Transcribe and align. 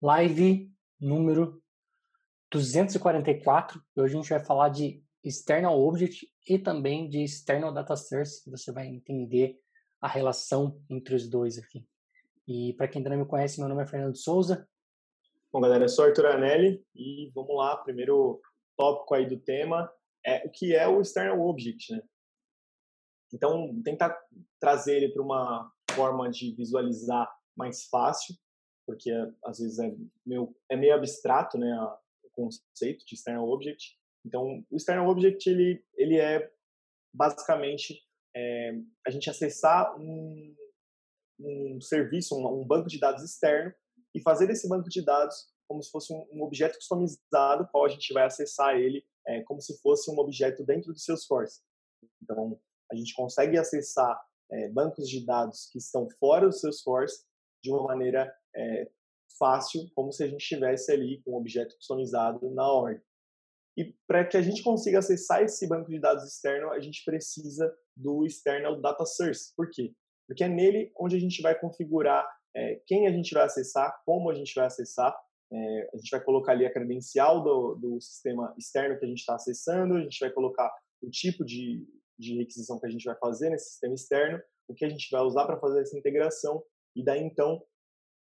live 0.00 0.72
número 1.00 1.60
244. 2.52 3.82
Hoje 3.96 4.14
a 4.14 4.16
gente 4.16 4.30
vai 4.30 4.44
falar 4.44 4.68
de 4.68 5.02
External 5.24 5.76
Object 5.76 6.30
e 6.48 6.56
também 6.56 7.08
de 7.08 7.24
External 7.24 7.74
Data 7.74 7.96
Source. 7.96 8.48
Você 8.48 8.70
vai 8.70 8.86
entender 8.86 9.58
a 10.00 10.06
relação 10.06 10.80
entre 10.88 11.16
os 11.16 11.28
dois 11.28 11.58
aqui. 11.58 11.84
E 12.46 12.74
para 12.74 12.86
quem 12.86 13.00
ainda 13.00 13.10
não 13.10 13.18
me 13.18 13.26
conhece, 13.26 13.58
meu 13.58 13.68
nome 13.68 13.82
é 13.82 13.86
Fernando 13.86 14.16
Souza. 14.16 14.68
Bom, 15.52 15.60
galera, 15.60 15.84
eu 15.84 15.88
sou 15.88 16.04
Arthur 16.04 16.26
Anelli 16.26 16.80
e 16.94 17.32
vamos 17.34 17.56
lá, 17.56 17.76
primeiro 17.78 18.40
tópico 18.76 19.14
aí 19.14 19.26
do 19.26 19.40
tema 19.40 19.92
é 20.24 20.46
o 20.46 20.50
que 20.50 20.74
é 20.76 20.86
o 20.86 21.00
External 21.00 21.40
Object, 21.40 21.92
né? 21.92 22.02
Então, 23.32 23.82
tentar 23.82 24.16
trazer 24.60 24.96
ele 24.96 25.12
para 25.12 25.22
uma 25.22 25.72
forma 25.90 26.30
de 26.30 26.54
visualizar 26.54 27.28
mais 27.56 27.84
fácil, 27.86 28.36
porque 28.88 29.10
às 29.44 29.58
vezes 29.58 29.78
é 29.78 29.94
meio, 30.24 30.56
é 30.66 30.74
meio 30.74 30.94
abstrato, 30.94 31.58
né, 31.58 31.78
o 32.24 32.30
conceito 32.30 33.04
de 33.04 33.14
External 33.14 33.46
Object. 33.46 33.98
Então, 34.24 34.64
o 34.70 34.76
External 34.76 35.06
Object, 35.06 35.46
ele, 35.46 35.84
ele 35.94 36.18
é 36.18 36.50
basicamente 37.12 38.02
é, 38.34 38.72
a 39.06 39.10
gente 39.10 39.28
acessar 39.28 39.94
um, 40.00 40.56
um 41.38 41.78
serviço, 41.82 42.34
um, 42.34 42.62
um, 42.62 42.64
banco 42.64 42.88
de 42.88 42.98
dados 42.98 43.22
externo 43.22 43.74
e 44.14 44.22
fazer 44.22 44.46
desse 44.46 44.66
banco 44.66 44.88
de 44.88 45.04
dados 45.04 45.52
como 45.68 45.82
se 45.82 45.90
fosse 45.90 46.10
um, 46.10 46.26
um 46.32 46.42
objeto 46.42 46.76
customizado, 46.76 47.68
qual 47.70 47.84
a 47.84 47.90
gente 47.90 48.10
vai 48.14 48.24
acessar 48.24 48.74
ele 48.74 49.04
é, 49.26 49.42
como 49.42 49.60
se 49.60 49.78
fosse 49.82 50.10
um 50.10 50.18
objeto 50.18 50.64
dentro 50.64 50.94
do 50.94 50.98
Salesforce. 50.98 51.60
Então, 52.22 52.58
a 52.90 52.96
gente 52.96 53.12
consegue 53.12 53.58
acessar 53.58 54.18
é, 54.50 54.70
bancos 54.70 55.10
de 55.10 55.26
dados 55.26 55.68
que 55.70 55.76
estão 55.76 56.08
fora 56.18 56.46
do 56.46 56.54
Salesforce 56.54 57.26
de 57.62 57.70
uma 57.70 57.82
maneira 57.82 58.34
é, 58.58 58.90
fácil, 59.38 59.88
como 59.94 60.12
se 60.12 60.24
a 60.24 60.26
gente 60.26 60.40
estivesse 60.40 60.90
ali 60.90 61.22
com 61.22 61.32
um 61.32 61.36
objeto 61.36 61.76
customizado 61.76 62.50
na 62.50 62.66
ordem. 62.66 63.00
E 63.76 63.94
para 64.08 64.24
que 64.24 64.36
a 64.36 64.42
gente 64.42 64.62
consiga 64.62 64.98
acessar 64.98 65.42
esse 65.42 65.66
banco 65.68 65.88
de 65.88 66.00
dados 66.00 66.24
externo, 66.24 66.70
a 66.72 66.80
gente 66.80 67.04
precisa 67.04 67.72
do 67.96 68.26
External 68.26 68.80
Data 68.80 69.06
Source. 69.06 69.54
Por 69.56 69.70
quê? 69.70 69.94
Porque 70.26 70.42
é 70.42 70.48
nele 70.48 70.92
onde 70.98 71.16
a 71.16 71.20
gente 71.20 71.40
vai 71.40 71.58
configurar 71.58 72.28
é, 72.56 72.80
quem 72.86 73.06
a 73.06 73.12
gente 73.12 73.32
vai 73.32 73.44
acessar, 73.44 74.02
como 74.04 74.30
a 74.30 74.34
gente 74.34 74.52
vai 74.54 74.66
acessar. 74.66 75.16
É, 75.50 75.90
a 75.94 75.96
gente 75.96 76.10
vai 76.10 76.20
colocar 76.22 76.52
ali 76.52 76.66
a 76.66 76.72
credencial 76.72 77.42
do, 77.42 77.74
do 77.76 78.00
sistema 78.00 78.52
externo 78.58 78.98
que 78.98 79.04
a 79.04 79.08
gente 79.08 79.20
está 79.20 79.36
acessando, 79.36 79.94
a 79.94 80.00
gente 80.02 80.18
vai 80.18 80.30
colocar 80.30 80.70
o 81.00 81.08
tipo 81.08 81.44
de, 81.44 81.86
de 82.18 82.36
requisição 82.36 82.78
que 82.78 82.86
a 82.86 82.90
gente 82.90 83.04
vai 83.04 83.16
fazer 83.16 83.48
nesse 83.48 83.70
sistema 83.70 83.94
externo, 83.94 84.42
o 84.68 84.74
que 84.74 84.84
a 84.84 84.88
gente 84.90 85.08
vai 85.10 85.22
usar 85.22 85.46
para 85.46 85.58
fazer 85.58 85.80
essa 85.80 85.96
integração, 85.96 86.62
e 86.94 87.02
daí 87.02 87.22
então, 87.22 87.62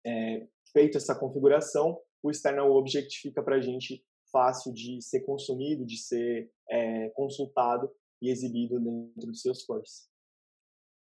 é, 0.05 0.47
feito 0.71 0.97
essa 0.97 1.15
configuração, 1.15 1.99
o 2.23 2.29
external 2.29 2.71
object 2.71 3.19
fica 3.19 3.41
para 3.41 3.55
a 3.55 3.61
gente 3.61 4.05
fácil 4.31 4.73
de 4.73 5.01
ser 5.01 5.21
consumido, 5.21 5.85
de 5.85 5.97
ser 5.97 6.51
é, 6.69 7.09
consultado 7.09 7.91
e 8.21 8.29
exibido 8.29 8.79
dentro 8.79 9.31
do 9.31 9.35
Salesforce. 9.35 10.07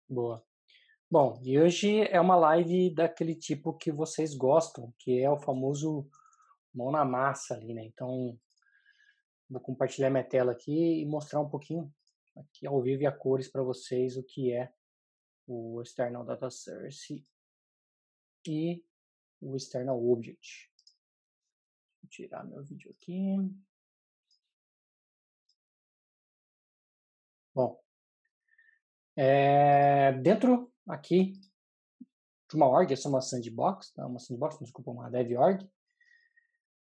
Boa. 0.07 0.43
Bom, 1.09 1.39
e 1.43 1.59
hoje 1.59 2.01
é 2.01 2.19
uma 2.19 2.35
live 2.35 2.93
daquele 2.93 3.35
tipo 3.35 3.73
que 3.73 3.91
vocês 3.91 4.35
gostam, 4.35 4.93
que 4.99 5.19
é 5.19 5.29
o 5.29 5.39
famoso 5.39 6.07
mão 6.73 6.91
na 6.91 7.05
massa 7.05 7.55
ali, 7.55 7.73
né? 7.73 7.85
Então, 7.85 8.37
vou 9.49 9.61
compartilhar 9.61 10.09
minha 10.09 10.23
tela 10.23 10.51
aqui 10.51 11.01
e 11.01 11.05
mostrar 11.05 11.39
um 11.39 11.49
pouquinho 11.49 11.91
aqui 12.35 12.67
ao 12.67 12.81
vivo 12.81 13.03
e 13.03 13.05
a 13.05 13.11
cores 13.11 13.47
para 13.47 13.63
vocês 13.63 14.17
o 14.17 14.23
que 14.23 14.51
é 14.51 14.71
o 15.47 15.81
External 15.81 16.25
Data 16.25 16.49
Source 16.49 17.25
e 18.51 18.83
o 19.41 19.55
External 19.55 20.03
Object. 20.03 20.71
Vou 22.01 22.09
tirar 22.09 22.43
meu 22.43 22.63
vídeo 22.63 22.91
aqui. 22.91 23.37
Bom, 27.53 27.79
é, 29.15 30.11
dentro 30.13 30.71
aqui 30.87 31.39
de 32.49 32.55
uma 32.55 32.67
org, 32.67 32.91
essa 32.91 33.07
é 33.07 33.09
uma 33.09 33.21
sandbox, 33.21 33.91
tá? 33.93 34.05
uma 34.05 34.19
sandbox, 34.19 34.59
desculpa, 34.59 34.91
uma 34.91 35.09
dev 35.09 35.37
org, 35.37 35.67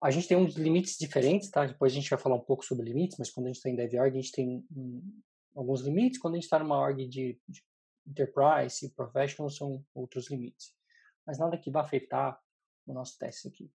a 0.01 0.11
gente 0.11 0.27
tem 0.27 0.37
uns 0.37 0.55
limites 0.55 0.97
diferentes, 0.97 1.49
tá? 1.49 1.65
Depois 1.65 1.91
a 1.91 1.95
gente 1.95 2.09
vai 2.09 2.19
falar 2.19 2.35
um 2.35 2.41
pouco 2.41 2.63
sobre 2.63 2.85
limites, 2.85 3.17
mas 3.17 3.31
quando 3.31 3.47
a 3.47 3.49
gente 3.49 3.57
está 3.57 3.69
em 3.69 3.75
dev 3.75 3.93
org, 3.95 4.17
a 4.17 4.21
gente 4.21 4.31
tem 4.31 4.65
um, 4.75 5.21
alguns 5.55 5.81
limites. 5.81 6.19
Quando 6.19 6.35
a 6.35 6.37
gente 6.37 6.43
está 6.43 6.59
numa 6.59 6.77
org 6.77 7.07
de, 7.07 7.39
de 7.47 7.63
enterprise 8.05 8.85
e 8.85 8.89
professional, 8.89 9.49
são 9.49 9.83
outros 9.95 10.29
limites. 10.29 10.75
Mas 11.25 11.37
nada 11.37 11.57
que 11.57 11.71
vá 11.71 11.81
afetar 11.81 12.39
o 12.85 12.93
nosso 12.93 13.17
teste 13.17 13.47
aqui. 13.47 13.71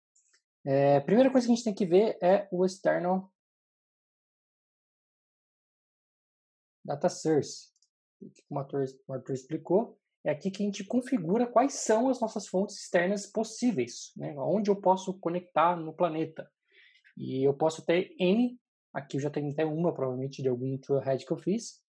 É, 0.64 1.00
primeira 1.00 1.30
coisa 1.30 1.46
que 1.46 1.52
a 1.52 1.56
gente 1.56 1.64
tem 1.64 1.74
que 1.74 1.86
ver 1.86 2.18
é 2.20 2.48
o 2.50 2.64
external 2.64 3.32
data 6.84 7.08
source. 7.08 7.68
Como 8.48 8.60
o 8.60 9.12
Arthur, 9.12 9.34
explicou, 9.34 9.98
é 10.24 10.30
aqui 10.30 10.50
que 10.50 10.62
a 10.62 10.66
gente 10.66 10.84
configura 10.84 11.46
quais 11.46 11.74
são 11.74 12.08
as 12.08 12.20
nossas 12.20 12.48
fontes 12.48 12.76
externas 12.76 13.26
possíveis, 13.26 14.12
né? 14.16 14.34
onde 14.38 14.70
eu 14.70 14.80
posso 14.80 15.18
conectar 15.20 15.76
no 15.76 15.92
planeta. 15.92 16.50
E 17.16 17.44
eu 17.44 17.54
posso 17.54 17.84
ter 17.84 18.14
N 18.18 18.58
Aqui 18.96 19.18
eu 19.18 19.20
já 19.20 19.28
tenho 19.28 19.52
até 19.52 19.62
uma, 19.62 19.92
provavelmente, 19.92 20.40
de 20.40 20.48
algum 20.48 20.78
Trailhead 20.78 21.26
que 21.26 21.30
eu 21.30 21.36
fiz. 21.36 21.82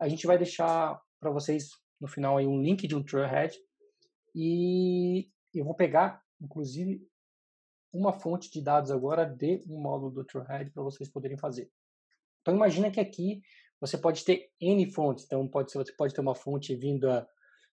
A 0.00 0.08
gente 0.08 0.26
vai 0.26 0.38
deixar 0.38 0.98
para 1.20 1.30
vocês 1.30 1.68
no 2.00 2.08
final 2.08 2.38
aí 2.38 2.46
um 2.46 2.62
link 2.62 2.88
de 2.88 2.96
um 2.96 3.04
Trailhead. 3.04 3.54
E 4.40 5.28
eu 5.52 5.64
vou 5.64 5.74
pegar, 5.74 6.22
inclusive, 6.40 7.04
uma 7.92 8.12
fonte 8.12 8.48
de 8.48 8.62
dados 8.62 8.92
agora 8.92 9.24
de 9.24 9.64
um 9.66 9.80
módulo 9.80 10.12
do 10.12 10.24
Trailhead 10.24 10.70
para 10.70 10.84
vocês 10.84 11.08
poderem 11.10 11.36
fazer. 11.36 11.68
Então 12.40 12.54
imagina 12.54 12.88
que 12.88 13.00
aqui 13.00 13.42
você 13.80 13.98
pode 13.98 14.24
ter 14.24 14.52
N 14.60 14.88
fontes. 14.92 15.24
Então 15.24 15.48
pode 15.48 15.72
ser, 15.72 15.78
você 15.78 15.92
pode 15.92 16.14
ter 16.14 16.20
uma 16.20 16.36
fonte 16.36 16.72
vinda, 16.76 17.28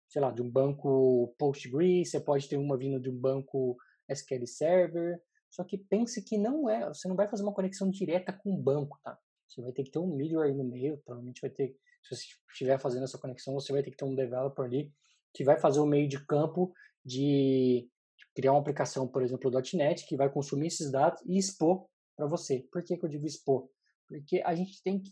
sei 0.09 0.19
lá, 0.19 0.31
de 0.31 0.41
um 0.41 0.49
banco 0.49 1.35
Postgres, 1.37 2.09
você 2.09 2.19
pode 2.19 2.49
ter 2.49 2.57
uma 2.57 2.75
vinda 2.75 2.99
de 2.99 3.11
um 3.11 3.15
banco 3.15 3.77
SQL 4.09 4.47
Server, 4.47 5.21
só 5.51 5.63
que 5.63 5.77
pense 5.77 6.19
que 6.23 6.35
não 6.35 6.67
é, 6.67 6.87
você 6.87 7.07
não 7.07 7.15
vai 7.15 7.27
fazer 7.27 7.43
uma 7.43 7.53
conexão 7.53 7.91
direta 7.91 8.33
com 8.33 8.55
o 8.55 8.57
banco, 8.57 8.99
tá? 9.03 9.15
Você 9.47 9.61
vai 9.61 9.71
ter 9.71 9.83
que 9.83 9.91
ter 9.91 9.99
um 9.99 10.15
middleware 10.15 10.49
aí 10.49 10.55
no 10.55 10.63
meio, 10.63 10.97
provavelmente 11.05 11.41
vai 11.41 11.51
ter, 11.51 11.77
se 12.01 12.15
você 12.15 12.25
estiver 12.49 12.79
fazendo 12.79 13.03
essa 13.03 13.19
conexão, 13.19 13.53
você 13.53 13.71
vai 13.71 13.83
ter 13.83 13.91
que 13.91 13.97
ter 13.97 14.05
um 14.05 14.15
developer 14.15 14.65
ali 14.65 14.91
que 15.35 15.43
vai 15.43 15.59
fazer 15.59 15.79
o 15.79 15.85
meio 15.85 16.07
de 16.07 16.25
campo 16.25 16.73
de 17.03 17.87
criar 18.33 18.53
uma 18.53 18.61
aplicação, 18.61 19.07
por 19.07 19.21
exemplo, 19.21 19.51
.NET, 19.73 20.07
que 20.07 20.17
vai 20.17 20.31
consumir 20.31 20.67
esses 20.67 20.91
dados 20.91 21.21
e 21.25 21.37
expor 21.37 21.85
para 22.15 22.27
você. 22.27 22.65
Por 22.71 22.83
que, 22.83 22.97
que 22.97 23.05
eu 23.05 23.09
digo 23.09 23.25
expor? 23.25 23.69
Porque 24.07 24.41
a 24.45 24.55
gente 24.55 24.81
tem 24.81 24.99
que 24.99 25.11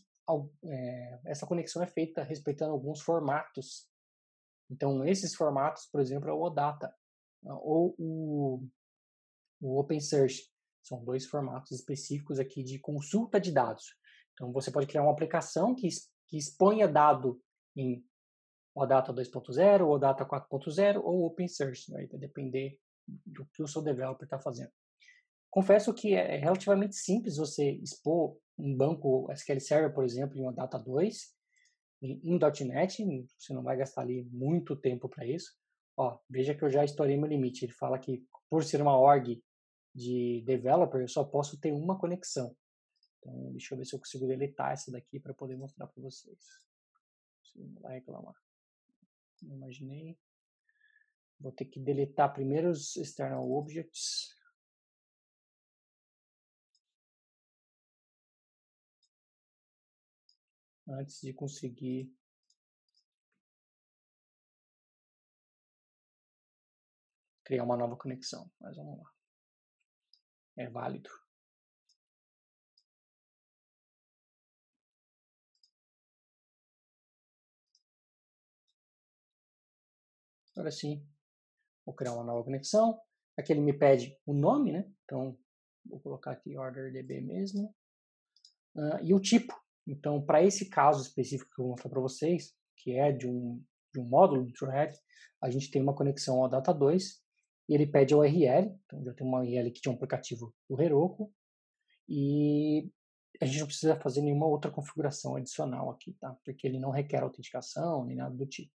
é, 0.65 1.19
essa 1.25 1.45
conexão 1.45 1.83
é 1.83 1.87
feita 1.87 2.23
respeitando 2.23 2.71
alguns 2.71 3.01
formatos. 3.01 3.89
Então, 4.71 5.05
esses 5.05 5.35
formatos, 5.35 5.87
por 5.91 5.99
exemplo, 5.99 6.29
é 6.29 6.33
o 6.33 6.41
OData 6.41 6.93
ou 7.43 7.93
o 7.99 8.67
o 9.61 9.79
OpenSearch. 9.79 10.41
São 10.83 11.03
dois 11.03 11.25
formatos 11.25 11.71
específicos 11.71 12.39
aqui 12.39 12.63
de 12.63 12.77
consulta 12.79 13.39
de 13.39 13.51
dados. 13.51 13.85
Então, 14.33 14.51
você 14.51 14.69
pode 14.69 14.87
criar 14.87 15.03
uma 15.03 15.11
aplicação 15.11 15.73
que, 15.73 15.87
que 16.27 16.37
exponha 16.37 16.87
dado 16.87 17.41
em 17.75 18.03
OData 18.75 19.13
2.0, 19.13 19.87
OData 19.87 20.25
4.0 20.25 21.01
ou 21.03 21.25
OpenSearch. 21.25 21.91
Né? 21.91 22.07
Vai 22.07 22.19
depender 22.19 22.79
do 23.07 23.45
que 23.47 23.61
o 23.61 23.67
seu 23.67 23.81
developer 23.81 24.25
está 24.25 24.39
fazendo. 24.39 24.71
Confesso 25.49 25.93
que 25.93 26.15
é 26.15 26.37
relativamente 26.37 26.95
simples 26.95 27.37
você 27.37 27.71
expor 27.71 28.37
um 28.57 28.75
banco 28.75 29.31
SQL 29.31 29.59
Server, 29.59 29.93
por 29.93 30.03
exemplo, 30.03 30.37
em 30.37 30.47
OData 30.47 30.79
2, 30.79 31.35
em 32.01 32.39
.NET, 32.65 33.27
você 33.37 33.53
não 33.53 33.63
vai 33.63 33.77
gastar 33.77 34.01
ali 34.01 34.23
muito 34.25 34.75
tempo 34.75 35.07
para 35.07 35.25
isso. 35.25 35.55
Ó, 35.95 36.17
veja 36.29 36.53
que 36.53 36.63
eu 36.63 36.69
já 36.69 36.83
estourei 36.83 37.15
meu 37.17 37.29
limite. 37.29 37.65
Ele 37.65 37.71
fala 37.71 37.99
que 37.99 38.25
por 38.49 38.63
ser 38.63 38.81
uma 38.81 38.97
org 38.97 39.41
de 39.95 40.43
developer, 40.45 40.99
eu 40.99 41.07
só 41.07 41.23
posso 41.23 41.59
ter 41.59 41.71
uma 41.71 41.97
conexão. 41.97 42.55
Então, 43.19 43.51
deixa 43.51 43.73
eu 43.73 43.77
ver 43.77 43.85
se 43.85 43.95
eu 43.95 43.99
consigo 43.99 44.27
deletar 44.27 44.73
essa 44.73 44.91
daqui 44.91 45.19
para 45.19 45.33
poder 45.33 45.55
mostrar 45.55 45.87
para 45.87 46.01
vocês. 46.01 46.39
Se 47.43 47.59
não 47.59 47.81
vai 47.81 47.95
reclamar. 47.95 48.33
Imaginei. 49.51 50.17
Vou 51.39 51.51
ter 51.51 51.65
que 51.65 51.79
deletar 51.79 52.33
primeiro 52.33 52.69
os 52.69 52.95
external 52.95 53.49
objects. 53.51 54.35
Antes 60.87 61.21
de 61.21 61.33
conseguir 61.33 62.13
criar 67.43 67.63
uma 67.63 67.77
nova 67.77 67.95
conexão. 67.95 68.51
Mas 68.59 68.75
vamos 68.75 68.99
lá 68.99 69.13
é 70.55 70.69
válido. 70.69 71.09
Agora 80.55 80.71
sim, 80.71 81.05
vou 81.85 81.95
criar 81.95 82.13
uma 82.13 82.23
nova 82.23 82.43
conexão. 82.43 82.99
Aqui 83.37 83.51
ele 83.51 83.61
me 83.61 83.73
pede 83.73 84.17
o 84.25 84.33
nome, 84.33 84.71
né? 84.71 84.87
Então, 85.03 85.37
vou 85.85 85.99
colocar 85.99 86.31
aqui 86.31 86.57
order.db 86.57 87.21
mesmo. 87.21 87.73
Uh, 88.75 89.03
e 89.03 89.13
o 89.13 89.19
tipo. 89.19 89.53
Então, 89.87 90.23
para 90.23 90.43
esse 90.43 90.69
caso 90.69 91.01
específico 91.01 91.49
que 91.53 91.61
eu 91.61 91.65
vou 91.65 91.71
mostrar 91.71 91.89
para 91.89 92.01
vocês, 92.01 92.53
que 92.77 92.93
é 92.97 93.11
de 93.11 93.27
um, 93.27 93.61
de 93.93 93.99
um 93.99 94.05
módulo 94.05 94.45
do 94.45 94.53
TrueHead, 94.53 94.97
a 95.41 95.49
gente 95.49 95.69
tem 95.71 95.81
uma 95.81 95.95
conexão 95.95 96.43
ao 96.43 96.49
Data2 96.49 97.19
e 97.67 97.73
ele 97.73 97.87
pede 97.87 98.13
a 98.13 98.17
URL. 98.17 98.79
Então, 98.85 99.03
já 99.03 99.13
tem 99.13 99.27
uma 99.27 99.39
URL 99.39 99.71
que 99.71 99.81
tinha 99.81 99.91
um 99.91 99.95
aplicativo 99.95 100.53
do 100.69 100.81
Heroku. 100.81 101.33
E 102.07 102.89
a 103.41 103.45
gente 103.45 103.59
não 103.59 103.67
precisa 103.67 103.99
fazer 103.99 104.21
nenhuma 104.21 104.45
outra 104.45 104.71
configuração 104.71 105.35
adicional 105.35 105.89
aqui, 105.89 106.13
tá? 106.13 106.37
Porque 106.45 106.67
ele 106.67 106.79
não 106.79 106.91
requer 106.91 107.23
autenticação 107.23 108.05
nem 108.05 108.15
nada 108.15 108.35
do 108.35 108.45
tipo. 108.45 108.71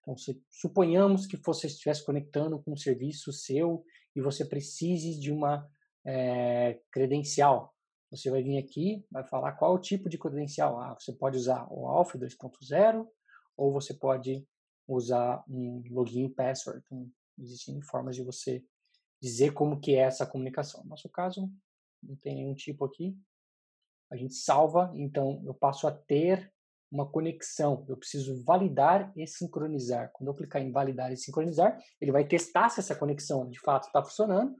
Então, 0.00 0.16
se, 0.16 0.42
suponhamos 0.50 1.26
que 1.26 1.36
você 1.36 1.66
estivesse 1.66 2.04
conectando 2.04 2.58
com 2.60 2.72
um 2.72 2.76
serviço 2.76 3.32
seu 3.32 3.84
e 4.14 4.20
você 4.20 4.44
precise 4.44 5.18
de 5.18 5.30
uma 5.30 5.68
é, 6.04 6.80
credencial. 6.90 7.74
Você 8.10 8.30
vai 8.30 8.42
vir 8.42 8.58
aqui, 8.58 9.04
vai 9.10 9.24
falar 9.24 9.52
qual 9.52 9.74
o 9.74 9.80
tipo 9.80 10.08
de 10.08 10.18
credencial. 10.18 10.80
Ah, 10.80 10.96
você 10.98 11.12
pode 11.12 11.36
usar 11.36 11.66
o 11.70 11.86
Alpha 11.86 12.18
2.0 12.18 13.06
ou 13.56 13.72
você 13.72 13.94
pode 13.94 14.46
usar 14.88 15.44
um 15.48 15.82
login 15.90 16.24
e 16.24 16.30
password. 16.30 16.82
Então, 16.84 17.08
existem 17.38 17.80
formas 17.82 18.16
de 18.16 18.24
você 18.24 18.64
dizer 19.22 19.52
como 19.52 19.78
que 19.78 19.94
é 19.94 20.00
essa 20.00 20.26
comunicação. 20.26 20.82
No 20.82 20.90
nosso 20.90 21.08
caso, 21.08 21.50
não 22.02 22.16
tem 22.16 22.34
nenhum 22.36 22.54
tipo 22.54 22.84
aqui. 22.84 23.16
A 24.10 24.16
gente 24.16 24.34
salva, 24.34 24.90
então 24.94 25.40
eu 25.44 25.54
passo 25.54 25.86
a 25.86 25.92
ter 25.92 26.52
uma 26.90 27.08
conexão. 27.08 27.84
Eu 27.88 27.96
preciso 27.96 28.42
validar 28.44 29.12
e 29.16 29.26
sincronizar. 29.26 30.10
Quando 30.12 30.28
eu 30.28 30.34
clicar 30.34 30.60
em 30.60 30.72
validar 30.72 31.12
e 31.12 31.16
sincronizar, 31.16 31.78
ele 32.00 32.10
vai 32.10 32.26
testar 32.26 32.68
se 32.68 32.80
essa 32.80 32.96
conexão 32.96 33.48
de 33.48 33.60
fato 33.60 33.86
está 33.86 34.02
funcionando. 34.02 34.56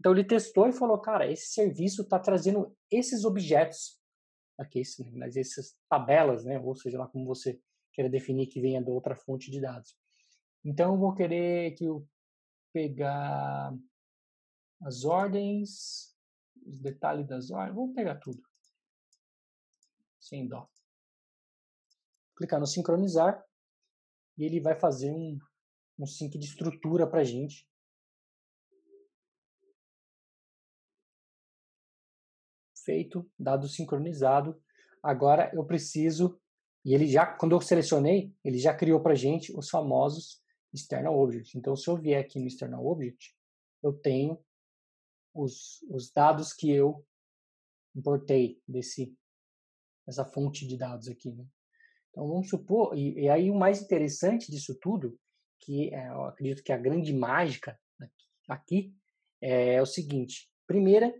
Então 0.00 0.12
ele 0.12 0.24
testou 0.24 0.66
e 0.66 0.72
falou, 0.72 0.98
cara, 0.98 1.30
esse 1.30 1.52
serviço 1.52 2.02
está 2.02 2.18
trazendo 2.18 2.74
esses 2.90 3.24
objetos 3.24 4.00
aqui, 4.58 4.82
mas 5.12 5.36
essas 5.36 5.76
tabelas, 5.88 6.44
né? 6.44 6.58
Ou 6.58 6.74
seja 6.74 6.98
lá 6.98 7.06
como 7.06 7.26
você 7.26 7.60
queira 7.92 8.10
definir 8.10 8.46
que 8.46 8.60
venha 8.60 8.82
de 8.82 8.90
outra 8.90 9.14
fonte 9.14 9.50
de 9.50 9.60
dados. 9.60 9.94
Então 10.64 10.94
eu 10.94 10.98
vou 10.98 11.14
querer 11.14 11.72
que 11.72 11.84
eu 11.84 12.06
pegar 12.72 13.72
as 14.82 15.04
ordens, 15.04 16.16
os 16.66 16.80
detalhes 16.80 17.26
das 17.26 17.50
ordens, 17.50 17.74
vou 17.74 17.92
pegar 17.92 18.16
tudo, 18.16 18.42
sem 20.18 20.48
dó 20.48 20.68
clicar 22.36 22.60
no 22.60 22.66
sincronizar 22.66 23.44
e 24.36 24.44
ele 24.44 24.60
vai 24.60 24.74
fazer 24.74 25.10
um, 25.10 25.38
um 25.98 26.06
sync 26.06 26.38
de 26.38 26.46
estrutura 26.46 27.06
para 27.06 27.20
a 27.20 27.24
gente. 27.24 27.68
Feito, 32.84 33.30
dado 33.38 33.68
sincronizado. 33.68 34.60
Agora 35.02 35.50
eu 35.54 35.64
preciso, 35.64 36.40
e 36.84 36.94
ele 36.94 37.06
já, 37.06 37.26
quando 37.26 37.52
eu 37.52 37.60
selecionei, 37.60 38.34
ele 38.44 38.58
já 38.58 38.74
criou 38.74 39.00
para 39.00 39.12
a 39.12 39.16
gente 39.16 39.56
os 39.56 39.70
famosos 39.70 40.42
external 40.72 41.18
objects. 41.18 41.54
Então, 41.54 41.76
se 41.76 41.88
eu 41.88 41.96
vier 41.96 42.20
aqui 42.20 42.38
no 42.38 42.46
external 42.46 42.84
object, 42.84 43.34
eu 43.82 43.92
tenho 43.92 44.42
os, 45.32 45.82
os 45.88 46.10
dados 46.10 46.52
que 46.52 46.70
eu 46.70 47.06
importei 47.94 48.60
desse, 48.66 49.16
dessa 50.06 50.24
fonte 50.24 50.66
de 50.66 50.76
dados 50.76 51.08
aqui. 51.08 51.32
Né? 51.32 51.46
Então 52.14 52.28
vamos 52.28 52.48
supor, 52.48 52.96
e, 52.96 53.24
e 53.24 53.28
aí 53.28 53.50
o 53.50 53.56
mais 53.56 53.82
interessante 53.82 54.48
disso 54.48 54.78
tudo, 54.80 55.18
que 55.58 55.92
é, 55.92 56.10
eu 56.10 56.26
acredito 56.26 56.62
que 56.62 56.72
a 56.72 56.78
grande 56.78 57.12
mágica 57.12 57.76
aqui 58.48 58.94
é 59.42 59.82
o 59.82 59.86
seguinte: 59.86 60.48
primeira, 60.64 61.12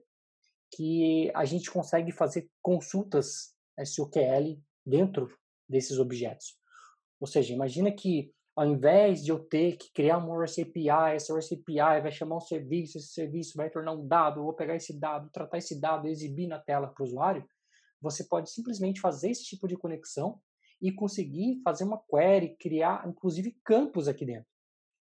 que 0.71 1.33
a 1.35 1.45
gente 1.45 1.69
consegue 1.69 2.13
fazer 2.13 2.49
consultas 2.63 3.57
SQL 3.77 4.57
dentro 4.87 5.37
desses 5.69 5.99
objetos. 5.99 6.57
Ou 7.19 7.27
seja, 7.27 7.53
imagina 7.53 7.91
que 7.91 8.33
ao 8.55 8.67
invés 8.67 9.25
de 9.25 9.33
eu 9.33 9.41
ter 9.41 9.77
que 9.77 9.93
criar 9.93 10.19
uma 10.19 10.39
REST 10.39 10.63
API, 10.63 11.17
essa 11.17 11.35
REST 11.35 11.55
API 11.55 12.03
vai 12.03 12.13
chamar 12.13 12.37
um 12.37 12.41
serviço, 12.41 12.99
esse 12.99 13.09
serviço 13.09 13.57
vai 13.57 13.69
tornar 13.69 13.93
um 13.93 14.07
dado, 14.07 14.39
eu 14.39 14.45
vou 14.45 14.55
pegar 14.55 14.77
esse 14.77 14.97
dado, 14.97 15.29
tratar 15.31 15.59
esse 15.59 15.81
dado, 15.81 16.07
exibir 16.07 16.47
na 16.47 16.61
tela 16.61 16.87
para 16.87 17.03
o 17.03 17.07
usuário, 17.07 17.45
você 18.01 18.23
pode 18.23 18.51
simplesmente 18.51 19.01
fazer 19.01 19.31
esse 19.31 19.43
tipo 19.43 19.67
de 19.67 19.77
conexão 19.77 20.41
e 20.85 20.93
conseguir 20.93 21.63
fazer 21.63 21.83
uma 21.83 21.99
query, 21.99 22.57
criar 22.57 23.09
inclusive 23.09 23.59
campos 23.65 24.07
aqui 24.07 24.27
dentro. 24.27 24.47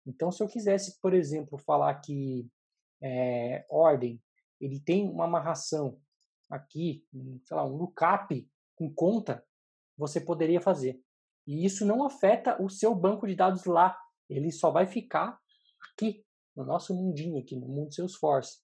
Então, 0.07 0.31
se 0.31 0.43
eu 0.43 0.47
quisesse, 0.47 1.01
por 1.01 1.15
exemplo, 1.15 1.57
falar 1.57 1.95
que 1.95 2.47
é, 3.03 3.65
ordem, 3.71 4.23
ele 4.61 4.79
tem 4.79 5.09
uma 5.09 5.25
amarração 5.25 5.99
aqui, 6.51 7.03
sei 7.47 7.57
lá, 7.57 7.65
um 7.65 7.75
lookup 7.75 8.47
com 8.77 8.93
conta, 8.93 9.43
você 9.97 10.21
poderia 10.21 10.61
fazer. 10.61 11.01
E 11.47 11.65
isso 11.65 11.87
não 11.87 12.05
afeta 12.05 12.63
o 12.63 12.69
seu 12.69 12.95
banco 12.95 13.27
de 13.27 13.35
dados 13.35 13.65
lá. 13.65 13.99
Ele 14.29 14.53
só 14.53 14.71
vai 14.71 14.87
ficar 14.87 15.41
aqui, 15.91 16.23
no 16.55 16.65
nosso 16.65 16.95
mundinho 16.95 17.39
aqui, 17.39 17.57
no 17.57 17.67
mundo 17.67 17.95
Salesforce. 17.95 18.59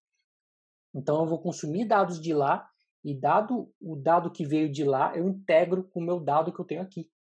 Então 0.94 1.20
eu 1.20 1.26
vou 1.26 1.40
consumir 1.40 1.87
dados 1.87 2.20
de 2.20 2.34
lá 2.34 2.69
e 3.04 3.14
dado 3.14 3.72
o 3.80 3.96
dado 3.96 4.30
que 4.30 4.44
veio 4.44 4.70
de 4.70 4.84
lá, 4.84 5.16
eu 5.16 5.28
integro 5.28 5.84
com 5.84 6.00
o 6.00 6.04
meu 6.04 6.20
dado 6.20 6.52
que 6.52 6.60
eu 6.60 6.64
tenho 6.64 6.82
aqui. 6.82 7.10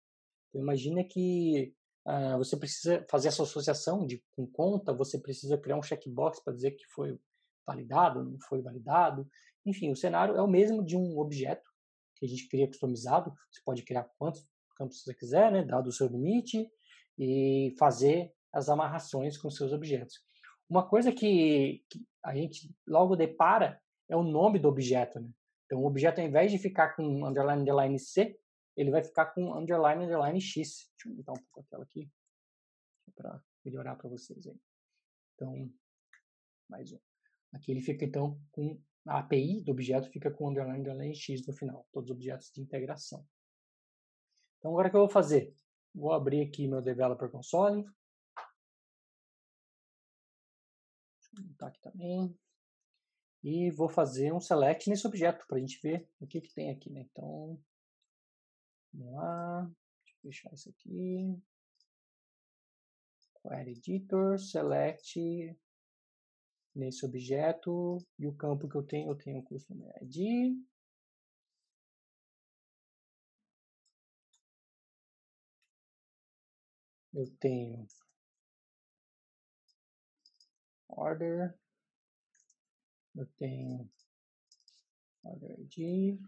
Então, 0.48 0.62
imagina 0.62 1.04
que 1.04 1.74
uh, 2.06 2.38
você 2.38 2.56
precisa 2.56 3.04
fazer 3.10 3.28
essa 3.28 3.42
associação 3.42 4.06
de, 4.06 4.22
com 4.32 4.46
conta, 4.46 4.92
você 4.92 5.18
precisa 5.18 5.58
criar 5.58 5.76
um 5.76 5.82
checkbox 5.82 6.42
para 6.42 6.54
dizer 6.54 6.72
que 6.72 6.86
foi 6.86 7.18
validado, 7.66 8.24
não 8.24 8.38
foi 8.48 8.62
validado. 8.62 9.28
Enfim, 9.64 9.90
o 9.90 9.96
cenário 9.96 10.36
é 10.36 10.42
o 10.42 10.48
mesmo 10.48 10.84
de 10.84 10.96
um 10.96 11.18
objeto 11.18 11.70
que 12.16 12.26
a 12.26 12.28
gente 12.28 12.48
cria 12.48 12.66
customizado. 12.66 13.32
Você 13.50 13.60
pode 13.64 13.82
criar 13.82 14.08
quantos 14.18 14.46
campos 14.76 15.02
você 15.02 15.14
quiser, 15.14 15.52
né, 15.52 15.62
dado 15.64 15.88
o 15.88 15.92
seu 15.92 16.06
limite, 16.06 16.70
e 17.18 17.74
fazer 17.78 18.32
as 18.52 18.68
amarrações 18.68 19.36
com 19.36 19.50
seus 19.50 19.72
objetos. 19.72 20.20
Uma 20.68 20.88
coisa 20.88 21.12
que, 21.12 21.84
que 21.90 22.06
a 22.24 22.34
gente 22.34 22.74
logo 22.86 23.16
depara 23.16 23.80
é 24.08 24.16
o 24.16 24.22
nome 24.22 24.58
do 24.58 24.68
objeto. 24.68 25.20
Né? 25.20 25.28
Então, 25.68 25.82
o 25.82 25.86
objeto, 25.86 26.18
ao 26.18 26.26
invés 26.26 26.50
de 26.50 26.58
ficar 26.58 26.96
com 26.96 27.26
underline, 27.26 27.60
underline 27.60 27.98
C, 27.98 28.40
ele 28.74 28.90
vai 28.90 29.04
ficar 29.04 29.26
com 29.26 29.54
underline, 29.54 30.06
underline 30.06 30.40
X. 30.40 30.90
Deixa 30.96 31.08
eu 31.08 31.10
aumentar 31.10 31.32
um 31.32 31.44
pouco 31.44 31.60
a 31.60 31.64
tela 31.64 31.84
aqui, 31.84 32.10
para 33.14 33.44
melhorar 33.62 33.94
para 33.96 34.08
vocês 34.08 34.46
aí. 34.46 34.58
Então, 35.34 35.70
mais 36.70 36.90
um. 36.90 36.98
Aqui 37.52 37.70
ele 37.70 37.82
fica, 37.82 38.06
então, 38.06 38.40
com 38.50 38.80
a 39.06 39.18
API 39.18 39.62
do 39.62 39.72
objeto 39.72 40.10
fica 40.10 40.30
com 40.30 40.48
underline, 40.48 40.80
underline 40.80 41.14
X 41.14 41.46
no 41.46 41.52
final. 41.52 41.86
Todos 41.92 42.08
os 42.08 42.16
objetos 42.16 42.50
de 42.50 42.62
integração. 42.62 43.22
Então, 44.58 44.70
agora 44.70 44.88
o 44.88 44.90
que 44.90 44.96
eu 44.96 45.02
vou 45.02 45.10
fazer? 45.10 45.54
Vou 45.94 46.14
abrir 46.14 46.40
aqui 46.46 46.66
meu 46.66 46.80
Developer 46.80 47.30
Console. 47.30 47.84
Deixa 51.20 51.56
eu 51.60 51.66
aqui 51.66 51.80
também 51.82 52.38
e 53.42 53.70
vou 53.70 53.88
fazer 53.88 54.32
um 54.32 54.40
select 54.40 54.88
nesse 54.88 55.06
objeto 55.06 55.46
para 55.46 55.56
a 55.56 55.60
gente 55.60 55.80
ver 55.80 56.08
o 56.20 56.26
que, 56.26 56.40
que 56.40 56.52
tem 56.52 56.70
aqui. 56.70 56.90
Né? 56.90 57.06
Então, 57.10 57.58
vamos 58.92 59.14
lá, 59.14 59.62
deixa 60.04 60.16
eu 60.16 60.20
fechar 60.22 60.52
isso 60.54 60.68
aqui. 60.70 61.40
Query 63.42 63.72
Editor, 63.72 64.38
select 64.38 65.56
nesse 66.74 67.04
objeto 67.04 67.98
e 68.18 68.26
o 68.26 68.34
campo 68.34 68.68
que 68.68 68.76
eu 68.76 68.82
tenho, 68.82 69.10
eu 69.10 69.16
tenho 69.16 69.38
o 69.38 69.42
Customer 69.42 69.92
ID. 70.02 70.56
Eu 77.12 77.26
tenho 77.40 77.86
order 80.88 81.58
eu 83.18 83.26
tenho 83.36 83.90
order 85.24 85.58
ID 85.60 86.20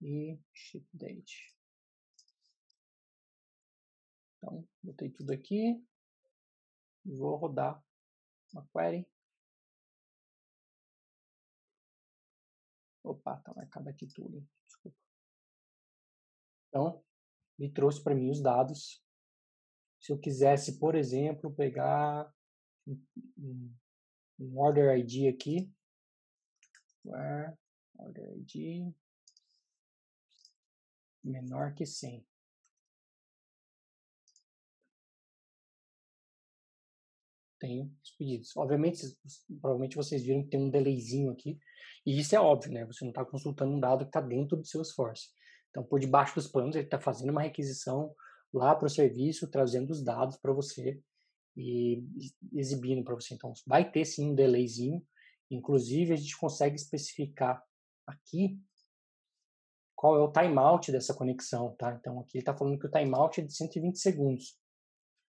e 0.00 0.40
ship 0.54 0.86
date. 0.94 1.54
Então, 4.36 4.66
botei 4.82 5.10
tudo 5.10 5.32
aqui 5.32 5.84
e 7.04 7.14
vou 7.14 7.36
rodar 7.36 7.84
uma 8.54 8.66
query. 8.68 9.06
Opa, 13.04 13.36
tá 13.40 13.52
marcado 13.54 13.90
aqui 13.90 14.06
tudo, 14.06 14.48
desculpa. 14.66 14.98
Então, 16.68 17.04
me 17.58 17.70
trouxe 17.70 18.02
para 18.02 18.14
mim 18.14 18.30
os 18.30 18.42
dados. 18.42 19.04
Se 20.00 20.10
eu 20.12 20.18
quisesse, 20.18 20.78
por 20.78 20.94
exemplo, 20.94 21.54
pegar 21.54 22.34
order 24.54 24.96
ID 24.98 25.34
aqui. 25.34 25.70
Where 27.04 27.54
order 27.98 28.36
ID 28.36 28.92
menor 31.24 31.74
que 31.74 31.84
100. 31.84 32.24
tenho 37.58 37.90
os 38.02 38.10
pedidos. 38.12 38.56
Obviamente, 38.56 39.00
provavelmente 39.60 39.96
vocês 39.96 40.22
viram 40.22 40.42
que 40.42 40.50
tem 40.50 40.60
um 40.60 40.70
delayzinho 40.70 41.30
aqui, 41.32 41.58
e 42.04 42.18
isso 42.18 42.36
é 42.36 42.40
óbvio, 42.40 42.72
né? 42.72 42.84
Você 42.84 43.04
não 43.04 43.10
está 43.10 43.24
consultando 43.24 43.74
um 43.74 43.80
dado 43.80 44.04
que 44.04 44.10
está 44.10 44.20
dentro 44.20 44.56
do 44.56 44.66
seu 44.66 44.82
esforço. 44.82 45.30
Então, 45.70 45.82
por 45.82 45.98
debaixo 45.98 46.34
dos 46.34 46.46
panos, 46.46 46.76
ele 46.76 46.84
está 46.84 47.00
fazendo 47.00 47.30
uma 47.30 47.42
requisição 47.42 48.14
lá 48.52 48.74
para 48.74 48.86
o 48.86 48.90
serviço, 48.90 49.50
trazendo 49.50 49.90
os 49.90 50.02
dados 50.02 50.36
para 50.36 50.52
você 50.52 51.00
e 51.56 52.04
exibindo 52.52 53.02
para 53.02 53.14
você. 53.14 53.34
Então, 53.34 53.52
vai 53.66 53.90
ter 53.90 54.04
sim 54.04 54.30
um 54.30 54.34
delayzinho. 54.34 55.02
Inclusive, 55.50 56.12
a 56.12 56.16
gente 56.16 56.36
consegue 56.36 56.76
especificar 56.76 57.62
aqui 58.06 58.60
qual 59.94 60.16
é 60.16 60.20
o 60.20 60.30
timeout 60.30 60.92
dessa 60.92 61.14
conexão, 61.14 61.74
tá? 61.76 61.96
Então, 61.98 62.20
aqui 62.20 62.36
ele 62.36 62.42
está 62.42 62.54
falando 62.54 62.78
que 62.78 62.86
o 62.86 62.90
timeout 62.90 63.40
é 63.40 63.44
de 63.44 63.54
120 63.54 63.98
segundos. 63.98 64.58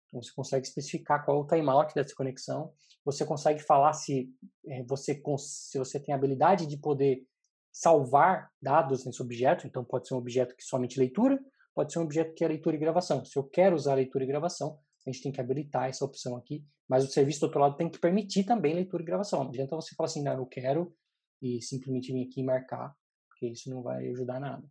Então, 0.07 0.21
você 0.21 0.31
consegue 0.33 0.67
especificar 0.67 1.25
qual 1.25 1.37
é 1.37 1.41
o 1.41 1.47
timeout 1.47 1.95
dessa 1.95 2.13
conexão. 2.13 2.71
Você 3.03 3.25
consegue 3.25 3.59
falar 3.59 3.93
se, 3.93 4.29
é, 4.67 4.83
você, 4.83 5.19
se 5.37 5.79
você 5.79 5.99
tem 5.99 6.13
a 6.13 6.17
habilidade 6.17 6.67
de 6.67 6.77
poder 6.77 7.25
salvar 7.71 8.51
dados 8.61 9.05
nesse 9.05 9.21
objeto. 9.21 9.65
Então, 9.65 9.83
pode 9.83 10.07
ser 10.07 10.13
um 10.13 10.17
objeto 10.17 10.55
que 10.55 10.63
somente 10.63 10.99
leitura, 10.99 11.39
pode 11.73 11.91
ser 11.91 11.99
um 11.99 12.03
objeto 12.03 12.33
que 12.35 12.43
é 12.43 12.47
leitura 12.47 12.75
e 12.75 12.79
gravação. 12.79 13.25
Se 13.25 13.39
eu 13.39 13.43
quero 13.43 13.75
usar 13.75 13.95
leitura 13.95 14.23
e 14.23 14.27
gravação, 14.27 14.77
a 15.05 15.11
gente 15.11 15.23
tem 15.23 15.31
que 15.31 15.41
habilitar 15.41 15.89
essa 15.89 16.05
opção 16.05 16.35
aqui. 16.35 16.65
Mas 16.87 17.03
o 17.03 17.11
serviço 17.11 17.39
do 17.39 17.43
outro 17.45 17.59
lado 17.59 17.77
tem 17.77 17.89
que 17.89 17.99
permitir 17.99 18.43
também 18.43 18.73
leitura 18.73 19.01
e 19.01 19.05
gravação. 19.05 19.43
Não 19.43 19.49
adianta 19.49 19.75
você 19.75 19.95
falar 19.95 20.07
assim, 20.07 20.23
não, 20.23 20.33
eu 20.33 20.45
quero, 20.45 20.95
e 21.41 21.61
simplesmente 21.61 22.11
vir 22.11 22.27
aqui 22.27 22.41
e 22.41 22.43
marcar, 22.43 22.95
porque 23.29 23.47
isso 23.47 23.69
não 23.69 23.81
vai 23.81 24.07
ajudar 24.09 24.39
nada. 24.39 24.67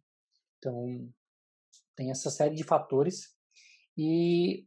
Então, 0.59 1.11
tem 1.97 2.11
essa 2.11 2.31
série 2.31 2.55
de 2.55 2.63
fatores. 2.63 3.35
E 3.97 4.67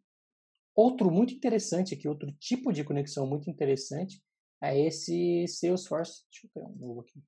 Outro 0.76 1.12
muito 1.12 1.34
interessante 1.34 1.94
aqui, 1.94 2.08
outro 2.08 2.32
tipo 2.34 2.74
de 2.74 2.84
conexão 2.84 3.28
muito 3.28 3.50
interessante 3.50 4.24
é 4.62 4.88
esse 4.88 5.46
Salesforce. 5.48 6.24
Deixa 6.32 6.48
eu 6.48 6.50
criar 6.50 6.68
um 6.68 6.76
novo 6.76 7.02
aqui. 7.02 7.24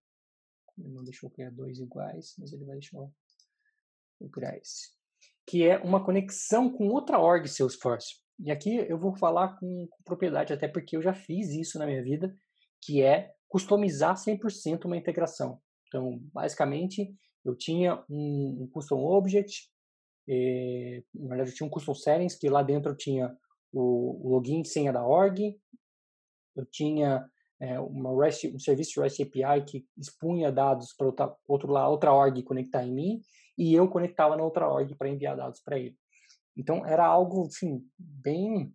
Ele 0.78 0.90
não 0.90 1.04
deixou 1.04 1.30
criar 1.30 1.52
dois 1.52 1.80
iguais, 1.80 2.34
mas 2.40 2.52
ele 2.52 2.66
vai 2.66 2.78
deixar 2.78 2.98
eu 4.20 4.30
criar 4.30 4.58
esse. 4.58 4.96
Que 5.46 5.64
é 5.64 5.78
uma 5.78 6.04
conexão 6.04 6.72
com 6.72 6.88
outra 6.88 7.20
org 7.20 7.48
Salesforce. 7.48 8.16
E 8.40 8.52
aqui 8.52 8.76
eu 8.76 8.98
vou 8.98 9.16
falar 9.16 9.58
com, 9.60 9.88
com 9.90 10.04
propriedade, 10.04 10.54
até 10.54 10.68
porque 10.68 10.98
eu 10.98 11.02
já 11.02 11.14
fiz 11.14 11.50
isso 11.52 11.80
na 11.80 11.86
minha 11.86 12.04
vida, 12.04 12.36
que 12.82 13.02
é 13.02 13.32
customizar 13.48 14.16
100% 14.16 14.86
uma 14.86 14.98
integração. 14.98 15.60
Então, 15.88 16.20
basicamente, 16.34 17.16
eu 17.44 17.56
tinha 17.56 18.04
um, 18.10 18.64
um 18.64 18.70
custom 18.72 19.06
object, 19.06 19.70
e, 20.28 21.04
na 21.14 21.30
verdade, 21.30 21.52
eu 21.52 21.56
tinha 21.56 21.68
um 21.68 21.70
custom 21.70 21.94
settings 21.94 22.38
que 22.38 22.50
lá 22.50 22.64
dentro 22.64 22.92
eu 22.92 22.98
tinha 22.98 23.36
o, 23.72 24.28
o 24.28 24.30
login 24.30 24.62
e 24.62 24.66
senha 24.66 24.92
da 24.92 25.06
org, 25.06 25.56
eu 26.56 26.66
tinha 26.66 27.26
é, 27.60 27.80
uma 27.80 28.24
REST, 28.24 28.48
um 28.54 28.60
serviço 28.60 29.02
REST 29.02 29.22
API 29.22 29.64
que 29.66 29.86
expunha 29.98 30.52
dados 30.52 30.94
para 30.94 31.08
outra, 31.08 31.36
outra 31.48 32.14
org 32.14 32.42
conectar 32.44 32.84
em 32.84 32.94
mim 32.94 33.22
e 33.58 33.74
eu 33.74 33.88
conectava 33.90 34.36
na 34.36 34.44
outra 34.44 34.68
org 34.68 34.96
para 34.96 35.10
enviar 35.10 35.36
dados 35.36 35.62
para 35.62 35.78
ele. 35.80 35.98
Então 36.56 36.86
era 36.86 37.06
algo 37.06 37.46
assim, 37.46 37.86
bem 37.98 38.74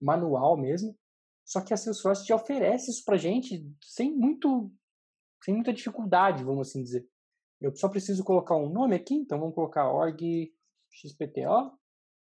manual 0.00 0.56
mesmo. 0.56 0.96
Só 1.44 1.60
que 1.60 1.74
a 1.74 1.76
Salesforce 1.76 2.24
te 2.24 2.32
oferece 2.32 2.90
isso 2.90 3.04
para 3.04 3.16
gente 3.16 3.66
sem 3.82 4.14
muito 4.14 4.72
sem 5.44 5.54
muita 5.54 5.72
dificuldade, 5.72 6.44
vamos 6.44 6.68
assim 6.68 6.82
dizer. 6.82 7.06
Eu 7.60 7.74
só 7.74 7.88
preciso 7.88 8.24
colocar 8.24 8.56
um 8.56 8.68
nome 8.68 8.94
aqui, 8.94 9.14
então 9.14 9.38
vamos 9.38 9.54
colocar 9.54 9.90
org 9.90 10.52
XPTO, 10.90 11.72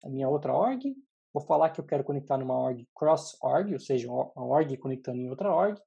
a 0.04 0.08
minha 0.08 0.28
outra 0.28 0.54
org. 0.54 0.82
Vou 1.32 1.44
falar 1.44 1.70
que 1.70 1.80
eu 1.80 1.84
quero 1.84 2.04
conectar 2.04 2.36
numa 2.38 2.58
org 2.58 2.86
cross-org, 2.94 3.72
ou 3.72 3.80
seja, 3.80 4.10
uma 4.10 4.46
org 4.46 4.76
conectando 4.78 5.18
em 5.18 5.28
outra 5.28 5.54
org. 5.54 5.80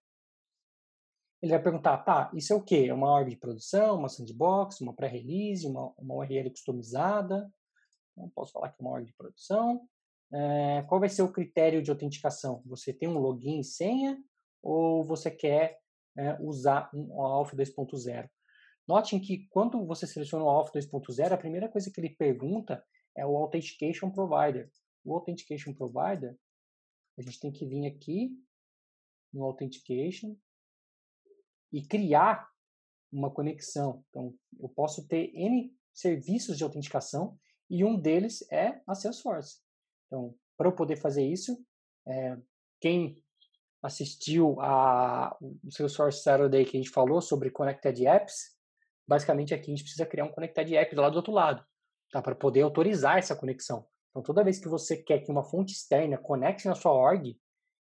Ele 1.42 1.52
vai 1.52 1.62
perguntar, 1.62 1.98
tá, 2.00 2.32
isso 2.34 2.52
é 2.52 2.56
o 2.56 2.64
quê? 2.64 2.88
É 2.90 2.94
uma 2.94 3.12
org 3.12 3.30
de 3.30 3.38
produção, 3.38 3.98
uma 3.98 4.10
sandbox, 4.10 4.82
uma 4.82 4.94
pré-release, 4.94 5.66
uma, 5.66 5.94
uma 5.98 6.16
URL 6.16 6.50
customizada? 6.52 7.52
Não 8.20 8.30
posso 8.30 8.52
falar 8.52 8.70
que 8.70 8.82
é 8.82 8.86
uma 8.86 8.92
org 8.92 9.06
de 9.06 9.14
produção. 9.14 9.88
É, 10.32 10.84
qual 10.84 11.00
vai 11.00 11.10
ser 11.10 11.24
o 11.24 11.32
critério 11.32 11.82
de 11.82 11.90
autenticação? 11.90 12.62
Você 12.66 12.94
tem 12.94 13.10
um 13.10 13.18
login 13.18 13.60
e 13.60 13.64
senha 13.64 14.22
ou 14.62 15.04
você 15.04 15.32
quer 15.32 15.80
é, 16.18 16.38
usar 16.42 16.90
um 16.94 17.12
OAuth 17.14 17.56
2.0? 17.56 18.30
Notem 18.90 19.20
que 19.20 19.48
quando 19.52 19.86
você 19.86 20.08
seleciona 20.08 20.44
o 20.44 20.50
Auth 20.50 20.74
2.0, 20.74 21.32
a 21.32 21.38
primeira 21.38 21.70
coisa 21.70 21.92
que 21.92 22.02
ele 22.02 22.10
pergunta 22.10 22.84
é 23.16 23.24
o 23.24 23.38
Authentication 23.38 24.10
Provider. 24.10 24.68
O 25.06 25.14
Authentication 25.14 25.76
Provider, 25.76 26.36
a 27.16 27.22
gente 27.22 27.40
tem 27.40 27.52
que 27.52 27.68
vir 27.68 27.86
aqui 27.86 28.32
no 29.32 29.44
Authentication 29.44 30.36
e 31.72 31.86
criar 31.86 32.50
uma 33.12 33.30
conexão. 33.30 34.04
Então, 34.10 34.34
eu 34.60 34.70
posso 34.70 35.08
ter 35.08 35.32
N 35.36 35.72
serviços 35.94 36.58
de 36.58 36.64
autenticação 36.64 37.38
e 37.70 37.84
um 37.84 38.00
deles 38.00 38.46
é 38.52 38.82
a 38.88 38.96
Salesforce. 38.96 39.60
Então, 40.08 40.36
para 40.58 40.68
eu 40.68 40.76
poder 40.76 40.96
fazer 40.96 41.26
isso, 41.26 41.58
é, 42.08 42.38
quem 42.82 43.22
assistiu 43.82 44.60
a, 44.60 45.38
o 45.42 45.72
Salesforce 45.72 46.22
Saturday 46.22 46.66
que 46.66 46.78
a 46.78 46.80
gente 46.82 46.90
falou 46.90 47.22
sobre 47.22 47.52
Connected 47.52 48.06
Apps, 48.08 48.58
basicamente 49.08 49.54
aqui 49.54 49.72
a 49.72 49.76
gente 49.76 49.84
precisa 49.84 50.06
criar 50.06 50.26
um 50.26 50.32
Connected 50.32 50.76
App 50.76 50.96
do 50.96 51.02
lado 51.02 51.14
do 51.14 51.18
outro 51.18 51.34
lado, 51.34 51.64
tá? 52.12 52.22
para 52.22 52.36
poder 52.36 52.62
autorizar 52.62 53.18
essa 53.18 53.36
conexão. 53.36 53.88
Então, 54.10 54.24
toda 54.24 54.44
vez 54.44 54.60
que 54.60 54.68
você 54.68 54.98
quer 54.98 55.20
que 55.20 55.32
uma 55.32 55.44
fonte 55.44 55.74
externa 55.74 56.18
conecte 56.18 56.68
na 56.68 56.76
sua 56.76 56.92
org, 56.92 57.38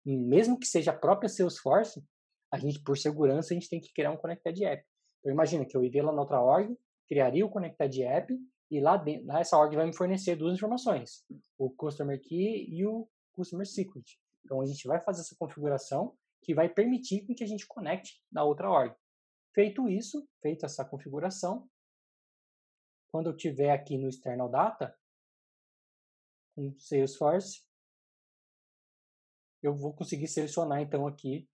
mesmo 0.04 0.58
que 0.58 0.66
seja 0.66 0.90
a 0.90 0.96
própria 0.96 1.28
Salesforce, 1.28 2.04
a 2.52 2.58
gente, 2.58 2.80
por 2.82 2.96
segurança, 2.96 3.52
a 3.52 3.54
gente 3.54 3.68
tem 3.68 3.80
que 3.80 3.92
criar 3.92 4.10
um 4.10 4.16
Connected 4.16 4.64
App. 4.64 4.82
Então, 5.20 5.32
imagina 5.32 5.64
que 5.64 5.76
eu 5.76 5.84
iria 5.84 6.04
lá 6.04 6.12
na 6.12 6.20
outra 6.20 6.40
org, 6.40 6.76
criaria 7.06 7.44
o 7.44 7.50
Connected 7.50 8.02
App, 8.02 8.34
e 8.70 8.80
lá, 8.80 8.96
dentro, 8.96 9.30
essa 9.32 9.56
org 9.56 9.74
vai 9.74 9.86
me 9.86 9.96
fornecer 9.96 10.36
duas 10.36 10.54
informações, 10.54 11.24
o 11.56 11.70
Customer 11.70 12.20
Key 12.20 12.66
e 12.68 12.86
o 12.86 13.08
Customer 13.32 13.66
Secret. 13.66 14.04
Então, 14.44 14.60
a 14.60 14.66
gente 14.66 14.86
vai 14.86 15.00
fazer 15.02 15.22
essa 15.22 15.36
configuração 15.38 16.16
que 16.42 16.54
vai 16.54 16.68
permitir 16.68 17.24
que 17.26 17.44
a 17.44 17.46
gente 17.46 17.66
conecte 17.66 18.22
na 18.30 18.44
outra 18.44 18.70
org. 18.70 18.94
Feito 19.54 19.88
isso, 19.88 20.28
feita 20.42 20.66
essa 20.66 20.84
configuração, 20.84 21.68
quando 23.10 23.30
eu 23.30 23.36
tiver 23.36 23.70
aqui 23.70 23.96
no 23.96 24.08
External 24.08 24.50
Data, 24.50 24.94
com 26.54 26.78
Salesforce, 26.78 27.64
eu 29.62 29.74
vou 29.74 29.94
conseguir 29.94 30.28
selecionar 30.28 30.80
então 30.80 31.06
aqui 31.06 31.48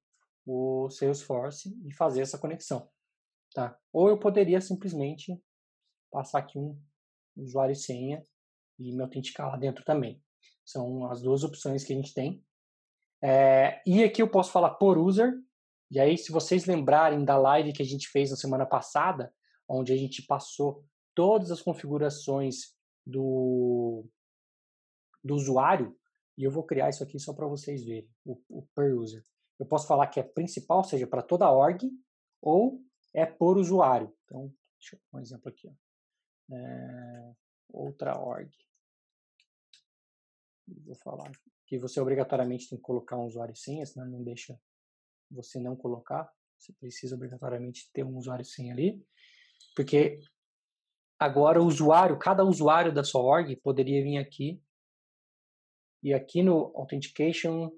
o 0.46 0.90
Salesforce 0.90 1.74
e 1.86 1.94
fazer 1.94 2.22
essa 2.22 2.38
conexão. 2.38 2.90
Tá? 3.54 3.78
Ou 3.92 4.08
eu 4.08 4.18
poderia 4.18 4.60
simplesmente 4.60 5.40
passar 6.10 6.40
aqui 6.40 6.58
um 6.58 6.78
usuário 7.36 7.72
e 7.72 7.76
senha 7.76 8.24
e 8.78 8.92
me 8.92 9.02
autenticar 9.02 9.48
lá 9.48 9.56
dentro 9.56 9.84
também. 9.84 10.22
São 10.64 11.10
as 11.10 11.22
duas 11.22 11.44
opções 11.44 11.84
que 11.84 11.92
a 11.92 11.96
gente 11.96 12.14
tem. 12.14 12.44
É, 13.22 13.82
e 13.86 14.02
aqui 14.02 14.20
eu 14.20 14.30
posso 14.30 14.50
falar 14.50 14.70
por 14.74 14.98
user, 14.98 15.32
e 15.90 16.00
aí, 16.00 16.18
se 16.18 16.32
vocês 16.32 16.66
lembrarem 16.66 17.24
da 17.24 17.36
live 17.36 17.72
que 17.72 17.82
a 17.82 17.86
gente 17.86 18.08
fez 18.08 18.30
na 18.30 18.36
semana 18.36 18.66
passada, 18.66 19.32
onde 19.68 19.92
a 19.92 19.96
gente 19.96 20.22
passou 20.22 20.84
todas 21.14 21.50
as 21.50 21.62
configurações 21.62 22.74
do, 23.06 24.04
do 25.22 25.34
usuário, 25.34 25.96
e 26.36 26.42
eu 26.42 26.50
vou 26.50 26.64
criar 26.64 26.88
isso 26.88 27.04
aqui 27.04 27.18
só 27.18 27.32
para 27.32 27.46
vocês 27.46 27.84
verem, 27.84 28.10
o, 28.24 28.40
o, 28.48 28.66
per 28.74 28.92
user. 28.96 29.22
Eu 29.58 29.66
posso 29.66 29.86
falar 29.86 30.08
que 30.08 30.18
é 30.18 30.22
principal, 30.22 30.78
ou 30.78 30.84
seja, 30.84 31.06
para 31.06 31.22
toda 31.22 31.46
a 31.46 31.52
org, 31.52 31.88
ou 32.42 32.80
é 33.14 33.24
por 33.24 33.56
usuário. 33.56 34.12
Então, 34.24 34.52
deixa 34.78 34.96
eu 34.96 35.00
dar 35.12 35.18
um 35.18 35.22
exemplo 35.22 35.48
aqui. 35.48 35.68
Ó. 35.68 35.83
É, 36.52 37.34
outra 37.72 38.18
org. 38.18 38.50
Vou 40.66 40.94
falar 40.96 41.30
que 41.66 41.78
você 41.78 42.00
obrigatoriamente 42.00 42.68
tem 42.68 42.78
que 42.78 42.84
colocar 42.84 43.16
um 43.16 43.26
usuário 43.26 43.52
e 43.52 43.58
senha, 43.58 43.84
senão 43.84 44.06
não 44.06 44.22
deixa 44.22 44.58
você 45.30 45.58
não 45.58 45.76
colocar. 45.76 46.30
Você 46.58 46.72
precisa 46.74 47.14
obrigatoriamente 47.14 47.90
ter 47.92 48.04
um 48.04 48.16
usuário 48.16 48.44
sem 48.44 48.70
ali, 48.70 49.04
porque 49.74 50.20
agora 51.18 51.60
o 51.60 51.66
usuário, 51.66 52.18
cada 52.18 52.44
usuário 52.44 52.92
da 52.92 53.04
sua 53.04 53.22
org 53.22 53.56
poderia 53.56 54.02
vir 54.02 54.18
aqui 54.18 54.62
e 56.02 56.12
aqui 56.12 56.42
no 56.42 56.72
Authentication 56.76 57.70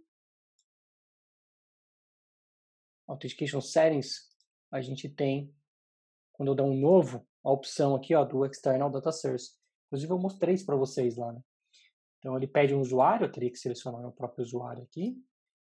Authentication 3.09 3.61
Settings 3.61 4.29
a 4.71 4.81
gente 4.81 5.09
tem 5.09 5.55
quando 6.33 6.51
eu 6.51 6.55
der 6.55 6.65
um 6.65 6.77
novo 6.79 7.27
a 7.47 7.53
opção 7.53 7.95
aqui 7.95 8.15
ó 8.15 8.25
do 8.25 8.45
External 8.45 8.91
Data 8.91 9.13
Source. 9.13 9.53
Inclusive 9.87 10.13
eu 10.13 10.19
mostrei 10.19 10.55
isso 10.55 10.67
para 10.67 10.75
vocês 10.75 11.17
lá, 11.17 11.33
né? 11.33 11.41
Então 12.19 12.37
ele 12.37 12.49
pede 12.49 12.75
um 12.75 12.81
usuário, 12.81 13.27
eu 13.27 13.31
teria 13.31 13.51
que 13.51 13.57
selecionar 13.57 14.05
o 14.05 14.13
próprio 14.13 14.45
usuário 14.45 14.83
aqui. 14.83 15.17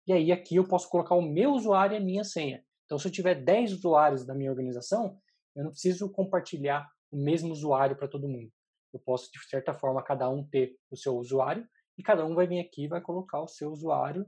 E 0.07 0.13
aí 0.13 0.33
aqui 0.33 0.57
eu 0.57 0.67
posso 0.67 0.89
colocar 0.89 1.15
o 1.15 1.21
meu 1.21 1.53
usuário 1.53 1.95
e 1.95 1.99
a 1.99 2.01
minha 2.01 2.25
senha. 2.25 2.65
Então, 2.85 2.99
se 2.99 3.07
eu 3.07 3.13
tiver 3.13 3.35
10 3.35 3.73
usuários 3.73 4.25
da 4.25 4.35
minha 4.35 4.51
organização, 4.51 5.19
eu 5.55 5.65
não 5.65 5.71
preciso 5.71 6.11
compartilhar 6.11 6.89
o 7.11 7.17
mesmo 7.17 7.53
usuário 7.53 7.97
para 7.97 8.09
todo 8.09 8.29
mundo. 8.29 8.51
Eu 8.93 9.01
posso, 9.01 9.31
de 9.31 9.39
certa 9.49 9.75
forma, 9.75 10.03
cada 10.03 10.29
um 10.29 10.47
ter 10.47 10.77
o 10.91 10.97
seu 10.97 11.17
usuário 11.17 11.67
e 11.99 12.03
cada 12.03 12.25
um 12.25 12.35
vai 12.35 12.47
vir 12.47 12.61
aqui 12.61 12.85
e 12.85 12.89
vai 12.89 13.01
colocar 13.01 13.41
o 13.41 13.49
seu 13.49 13.71
usuário 13.71 14.27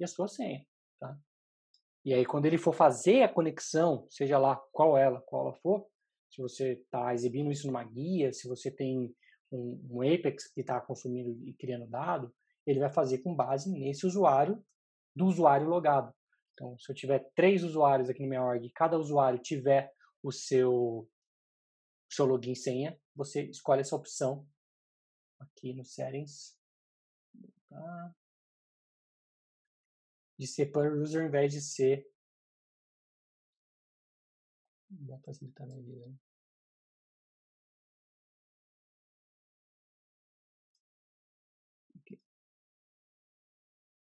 e 0.00 0.04
a 0.04 0.08
sua 0.08 0.28
senha, 0.28 0.64
tá? 0.98 1.16
E 2.04 2.12
aí, 2.12 2.24
quando 2.24 2.46
ele 2.46 2.58
for 2.58 2.72
fazer 2.72 3.22
a 3.22 3.28
conexão, 3.28 4.06
seja 4.08 4.38
lá 4.38 4.56
qual 4.72 4.96
ela, 4.96 5.20
qual 5.22 5.46
ela 5.46 5.54
for, 5.56 5.86
se 6.32 6.40
você 6.40 6.72
está 6.72 7.12
exibindo 7.12 7.52
isso 7.52 7.66
numa 7.66 7.84
guia, 7.84 8.32
se 8.32 8.48
você 8.48 8.70
tem 8.70 9.14
um, 9.52 9.88
um 9.90 10.00
Apex 10.00 10.50
que 10.50 10.62
está 10.62 10.80
consumindo 10.80 11.30
e 11.46 11.52
criando 11.52 11.86
dado, 11.86 12.34
ele 12.66 12.80
vai 12.80 12.90
fazer 12.90 13.18
com 13.18 13.36
base 13.36 13.70
nesse 13.70 14.06
usuário 14.06 14.64
do 15.14 15.26
usuário 15.26 15.68
logado. 15.68 16.14
Então, 16.54 16.78
se 16.78 16.90
eu 16.90 16.96
tiver 16.96 17.30
três 17.34 17.62
usuários 17.62 18.08
aqui 18.08 18.22
no 18.22 18.28
minha 18.28 18.42
org, 18.42 18.66
cada 18.70 18.98
usuário 18.98 19.38
tiver 19.38 19.92
o 20.22 20.32
seu, 20.32 21.06
seu 22.10 22.24
login 22.24 22.52
e 22.52 22.56
senha, 22.56 22.98
você 23.14 23.42
escolhe 23.42 23.82
essa 23.82 23.96
opção 23.96 24.46
aqui 25.38 25.74
no 25.74 25.84
settings 25.84 26.56
tá? 27.68 28.14
de 30.38 30.46
ser 30.46 30.66
per 30.66 30.94
user 30.94 31.20
ao 31.20 31.28
invés 31.28 31.52
de 31.52 31.60
ser 31.60 32.06
Vou 35.00 35.18
facilitar 35.20 35.66
minha 35.66 35.82
vida. 35.82 36.06
Né? 36.06 36.14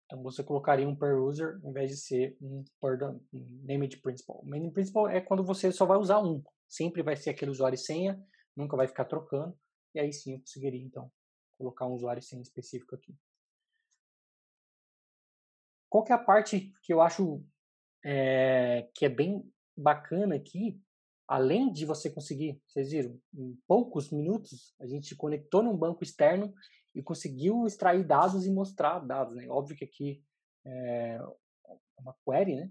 Então 0.06 0.22
você 0.22 0.42
colocaria 0.42 0.88
um 0.88 0.94
per 0.94 1.18
user 1.18 1.58
ao 1.62 1.70
invés 1.70 1.90
de 1.90 1.96
ser 1.96 2.36
um 2.40 2.64
per 2.80 3.02
um 3.02 3.20
named 3.64 3.96
principal. 3.98 4.40
Named 4.44 4.72
principal 4.72 5.08
é 5.08 5.20
quando 5.20 5.44
você 5.44 5.72
só 5.72 5.84
vai 5.84 5.98
usar 5.98 6.20
um. 6.20 6.42
Sempre 6.68 7.02
vai 7.02 7.16
ser 7.16 7.30
aquele 7.30 7.50
usuário 7.50 7.74
e 7.74 7.78
senha, 7.78 8.20
nunca 8.56 8.76
vai 8.76 8.86
ficar 8.86 9.04
trocando. 9.04 9.58
E 9.94 10.00
aí 10.00 10.12
sim 10.12 10.34
eu 10.34 10.38
conseguiria 10.38 10.80
então 10.80 11.10
colocar 11.58 11.86
um 11.86 11.92
usuário 11.92 12.20
e 12.20 12.22
senha 12.22 12.42
específico 12.42 12.94
aqui. 12.94 13.16
Qual 15.88 16.04
que 16.04 16.12
é 16.12 16.14
a 16.14 16.18
parte 16.18 16.72
que 16.82 16.92
eu 16.92 17.00
acho 17.00 17.42
é, 18.04 18.88
que 18.94 19.04
é 19.04 19.08
bem 19.08 19.42
bacana 19.76 20.34
aqui? 20.34 20.80
Além 21.28 21.72
de 21.72 21.84
você 21.84 22.08
conseguir, 22.08 22.60
vocês 22.66 22.90
viram, 22.90 23.20
em 23.34 23.58
poucos 23.66 24.10
minutos 24.10 24.74
a 24.80 24.86
gente 24.86 25.16
conectou 25.16 25.62
num 25.62 25.76
banco 25.76 26.04
externo 26.04 26.54
e 26.94 27.02
conseguiu 27.02 27.66
extrair 27.66 28.04
dados 28.04 28.46
e 28.46 28.50
mostrar 28.50 29.00
dados, 29.00 29.34
né? 29.34 29.48
Óbvio 29.48 29.76
que 29.76 29.84
aqui 29.84 30.22
é 30.64 31.18
uma 31.98 32.14
query, 32.24 32.56
né? 32.56 32.70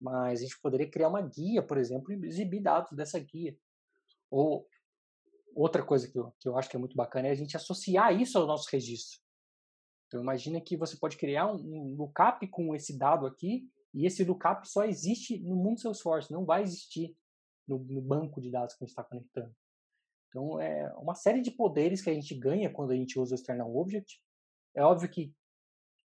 Mas 0.00 0.40
a 0.40 0.42
gente 0.42 0.60
poderia 0.60 0.88
criar 0.88 1.08
uma 1.08 1.22
guia, 1.22 1.62
por 1.62 1.78
exemplo, 1.78 2.12
e 2.12 2.26
exibir 2.26 2.62
dados 2.62 2.92
dessa 2.92 3.18
guia. 3.18 3.56
Ou 4.30 4.68
outra 5.54 5.82
coisa 5.82 6.06
que 6.08 6.18
eu, 6.18 6.32
que 6.38 6.48
eu 6.48 6.56
acho 6.56 6.68
que 6.68 6.76
é 6.76 6.78
muito 6.78 6.94
bacana 6.94 7.28
é 7.28 7.30
a 7.30 7.34
gente 7.34 7.56
associar 7.56 8.14
isso 8.14 8.38
ao 8.38 8.46
nosso 8.46 8.68
registro. 8.70 9.18
Então 10.06 10.20
imagina 10.20 10.60
que 10.60 10.76
você 10.76 10.96
pode 10.96 11.16
criar 11.16 11.50
um, 11.50 11.56
um 11.56 11.96
lookup 11.96 12.46
com 12.48 12.74
esse 12.74 12.96
dado 12.96 13.26
aqui 13.26 13.68
e 13.98 14.06
esse 14.06 14.22
lookup 14.22 14.68
só 14.68 14.84
existe 14.84 15.40
no 15.40 15.56
mundo 15.56 15.80
Salesforce, 15.80 16.32
não 16.32 16.44
vai 16.44 16.62
existir 16.62 17.16
no, 17.66 17.80
no 17.80 18.00
banco 18.00 18.40
de 18.40 18.48
dados 18.48 18.76
que 18.76 18.84
a 18.84 18.86
gente 18.86 18.92
está 18.92 19.02
conectando. 19.02 19.52
Então, 20.28 20.60
é 20.60 20.94
uma 20.98 21.16
série 21.16 21.42
de 21.42 21.50
poderes 21.50 22.00
que 22.00 22.08
a 22.08 22.14
gente 22.14 22.32
ganha 22.32 22.72
quando 22.72 22.92
a 22.92 22.94
gente 22.94 23.18
usa 23.18 23.34
o 23.34 23.34
External 23.34 23.76
Object. 23.76 24.22
É 24.76 24.84
óbvio 24.84 25.10
que 25.10 25.34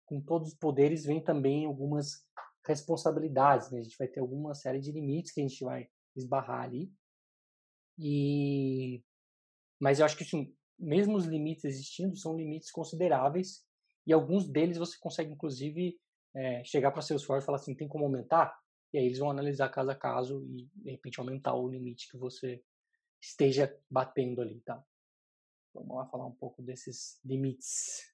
com 0.08 0.20
todos 0.20 0.50
os 0.50 0.56
poderes 0.56 1.06
vem 1.06 1.24
também 1.24 1.68
algumas 1.68 2.26
responsabilidades, 2.66 3.70
né? 3.70 3.78
A 3.78 3.84
gente 3.84 3.98
vai 3.98 4.08
ter 4.08 4.22
alguma 4.22 4.56
série 4.56 4.80
de 4.80 4.92
limites 4.92 5.32
que 5.32 5.42
a 5.42 5.48
gente 5.48 5.64
vai 5.64 5.88
esbarrar 6.16 6.64
ali. 6.64 6.92
E 8.00 9.04
mas 9.80 10.00
eu 10.00 10.06
acho 10.06 10.18
que 10.18 10.24
assim, 10.24 10.52
mesmo 10.80 11.16
os 11.16 11.26
limites 11.26 11.64
existindo 11.66 12.16
são 12.16 12.36
limites 12.36 12.72
consideráveis 12.72 13.64
e 14.08 14.14
alguns 14.14 14.50
deles 14.50 14.78
você 14.80 14.98
consegue 15.00 15.32
inclusive 15.32 16.00
é, 16.36 16.64
chegar 16.64 16.92
para 16.92 17.02
seus 17.02 17.22
Salesforce 17.22 17.44
e 17.44 17.46
falar 17.46 17.58
assim, 17.58 17.76
tem 17.76 17.88
como 17.88 18.06
aumentar? 18.06 18.58
E 18.94 18.98
aí 18.98 19.06
eles 19.06 19.20
vão 19.20 19.30
analisar 19.30 19.70
caso 19.70 19.90
a 19.90 19.96
caso 19.96 20.44
e 20.46 20.70
de 20.76 20.92
repente 20.92 21.20
aumentar 21.20 21.56
o 21.56 21.68
limite 21.68 22.10
que 22.10 22.18
você 22.18 22.64
esteja 23.22 23.76
batendo 23.90 24.42
ali, 24.42 24.62
tá? 24.62 24.84
Vamos 25.74 25.96
lá 25.96 26.06
falar 26.06 26.28
um 26.28 26.36
pouco 26.36 26.62
desses 26.62 27.20
limites. 27.24 28.14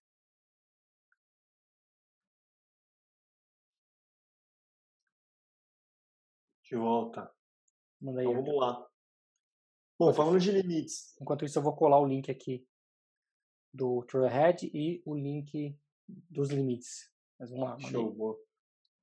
De 6.64 6.76
volta. 6.76 7.34
Manda 8.00 8.22
aí. 8.22 8.28
Então, 8.28 8.44
vamos 8.44 8.60
lá. 8.60 8.90
Bom, 9.98 10.14
falando 10.14 10.40
de 10.40 10.52
limites. 10.52 11.20
Enquanto 11.20 11.44
isso, 11.44 11.60
eu 11.60 11.64
vou 11.64 11.76
colar 11.76 12.00
o 12.00 12.06
link 12.06 12.32
aqui 12.32 12.66
do 13.74 14.04
Trailhead 14.06 14.72
e 14.74 15.02
o 15.06 15.14
link 15.14 15.78
dos 16.08 16.50
limites. 16.50 17.12
Mas 17.40 17.52
lá. 17.52 17.80
Show, 17.80 18.12
boa. 18.12 18.38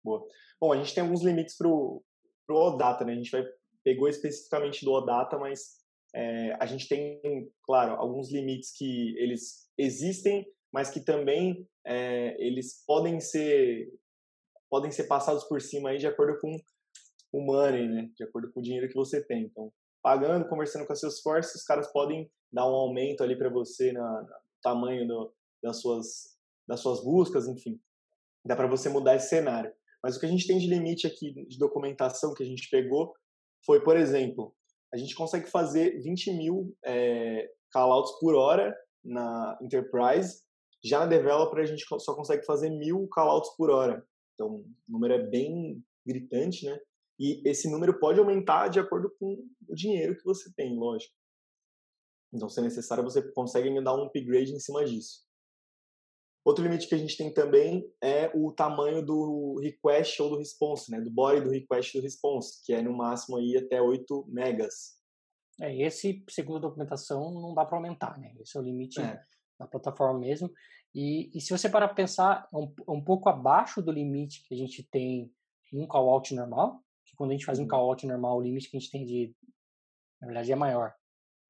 boa. 0.05 0.29
Bom, 0.61 0.73
a 0.73 0.77
gente 0.77 0.95
tem 0.95 1.03
alguns 1.03 1.23
limites 1.23 1.57
para 1.57 1.69
o 1.69 2.03
OData, 2.49 3.05
né? 3.05 3.13
A 3.13 3.17
gente 3.17 3.31
vai, 3.31 3.45
pegou 3.83 4.09
especificamente 4.09 4.85
do 4.85 4.93
OData, 4.93 5.39
mas 5.39 5.79
é, 6.15 6.57
a 6.61 6.67
gente 6.67 6.89
tem, 6.89 7.51
claro, 7.63 7.95
alguns 7.95 8.31
limites 8.31 8.77
que 8.77 9.17
eles 9.19 9.71
existem, 9.79 10.47
mas 10.73 10.91
que 10.91 11.01
também 11.01 11.67
é, 11.85 12.37
eles 12.39 12.85
podem 12.87 13.21
ser 13.21 13.93
podem 14.69 14.91
ser 14.91 15.05
passados 15.05 15.45
por 15.45 15.61
cima 15.61 15.91
aí 15.91 15.99
de 15.99 16.09
acordo 16.09 16.39
com 16.41 16.61
o 17.33 17.41
money, 17.41 17.89
né? 17.89 18.11
De 18.17 18.25
acordo 18.25 18.53
com 18.53 18.61
o 18.61 18.63
dinheiro 18.63 18.89
que 18.89 18.95
você 18.95 19.25
tem. 19.25 19.45
Então, 19.45 19.73
pagando, 20.03 20.49
conversando 20.49 20.87
com 20.87 20.93
a 20.93 20.97
Salesforce, 20.97 21.57
os 21.57 21.65
caras 21.65 21.91
podem 21.93 22.31
dar 22.53 22.69
um 22.69 22.75
aumento 22.75 23.23
ali 23.23 23.37
para 23.37 23.49
você 23.49 23.93
na, 23.93 24.23
no 24.23 24.29
tamanho 24.63 25.07
do, 25.07 25.33
das 25.63 25.81
suas 25.81 26.37
das 26.67 26.81
suas 26.81 27.03
buscas, 27.05 27.47
enfim. 27.47 27.81
Dá 28.47 28.55
para 28.55 28.67
você 28.67 28.89
mudar 28.89 29.17
esse 29.17 29.29
cenário. 29.29 29.73
Mas 30.03 30.17
o 30.17 30.21
que 30.21 30.27
a 30.27 30.29
gente 30.29 30.47
tem 30.47 30.59
de 30.59 30.69
limite 30.69 31.07
aqui 31.07 31.33
de 31.33 31.59
documentação 31.59 32.33
que 32.33 32.43
a 32.43 32.47
gente 32.47 32.69
pegou 32.71 33.13
foi, 33.65 33.83
por 33.83 33.97
exemplo, 33.97 34.55
a 34.95 34.97
gente 34.97 35.15
consegue 35.15 35.51
fazer 35.51 36.01
20 36.01 36.33
mil 36.33 36.77
é, 36.85 37.51
callouts 37.73 38.13
por 38.21 38.35
hora 38.35 38.75
na 39.05 39.59
Enterprise. 39.61 40.43
Já 40.85 41.01
na 41.01 41.07
Developer 41.07 41.61
a 41.61 41.67
gente 41.67 41.85
só 41.99 42.15
consegue 42.15 42.45
fazer 42.45 42.71
mil 42.71 43.09
callouts 43.09 43.51
por 43.57 43.71
hora. 43.71 44.07
Então, 44.35 44.57
o 44.57 44.67
número 44.89 45.15
é 45.15 45.27
bem 45.27 45.83
gritante, 46.07 46.67
né? 46.67 46.79
E 47.19 47.43
esse 47.49 47.69
número 47.71 47.99
pode 47.99 48.21
aumentar 48.21 48.69
de 48.69 48.79
acordo 48.79 49.11
com 49.19 49.45
o 49.69 49.75
dinheiro 49.75 50.17
que 50.17 50.25
você 50.25 50.53
tem, 50.55 50.79
lógico. 50.79 51.15
Então, 52.33 52.49
se 52.49 52.61
é 52.61 52.63
necessário, 52.63 53.03
você 53.03 53.23
consegue 53.33 53.71
me 53.71 53.83
dar 53.83 53.97
um 53.97 54.05
upgrade 54.05 54.53
em 54.53 54.61
cima 54.61 54.85
disso. 54.85 55.26
Outro 56.47 56.63
limite 56.63 56.87
que 56.87 56.95
a 56.95 56.99
gente 56.99 57.17
tem 57.17 57.35
também 57.35 57.93
é 58.01 58.31
o 58.33 58.53
tamanho 58.53 59.05
do 59.05 59.59
request 59.61 60.23
ou 60.23 60.31
do 60.31 60.39
response, 60.39 60.93
né? 60.93 61.01
Do 61.01 61.11
body 61.11 61.41
do 61.41 61.51
request 61.51 61.99
do 61.99 62.01
response, 62.01 62.65
que 62.65 62.73
é 62.73 62.81
no 62.81 62.97
máximo 62.97 63.37
aí 63.37 63.57
até 63.57 63.83
8 63.83 64.27
megas. 64.29 64.95
É, 65.61 65.77
esse, 65.83 66.25
segundo 66.31 66.59
a 66.59 66.61
documentação, 66.61 67.33
não 67.33 67.53
dá 67.53 67.65
para 67.65 67.77
aumentar, 67.77 68.17
né? 68.21 68.33
Esse 68.39 68.57
é 68.57 68.61
o 68.61 68.63
limite 68.63 69.01
é. 69.01 69.21
da 69.59 69.67
plataforma 69.67 70.21
mesmo. 70.21 70.49
E, 70.95 71.37
e 71.37 71.41
se 71.41 71.51
você 71.51 71.69
parar 71.69 71.89
para 71.89 71.97
pensar, 71.97 72.49
é 72.53 72.57
um, 72.57 72.73
é 72.87 72.93
um 72.93 73.03
pouco 73.03 73.29
abaixo 73.29 73.83
do 73.83 73.91
limite 73.91 74.45
que 74.47 74.55
a 74.55 74.57
gente 74.57 74.85
tem 74.85 75.29
em 75.73 75.83
um 75.83 75.87
call-out 75.89 76.33
normal, 76.33 76.81
que 77.05 77.17
quando 77.17 77.31
a 77.31 77.33
gente 77.33 77.45
faz 77.45 77.59
um 77.59 77.63
uhum. 77.63 77.69
call-out 77.69 78.07
normal, 78.07 78.39
o 78.39 78.43
limite 78.43 78.71
que 78.71 78.77
a 78.77 78.81
gente 78.81 78.93
tem 78.93 79.05
de, 79.05 79.35
na 80.21 80.29
verdade, 80.29 80.53
é 80.53 80.57
maior. 80.57 80.95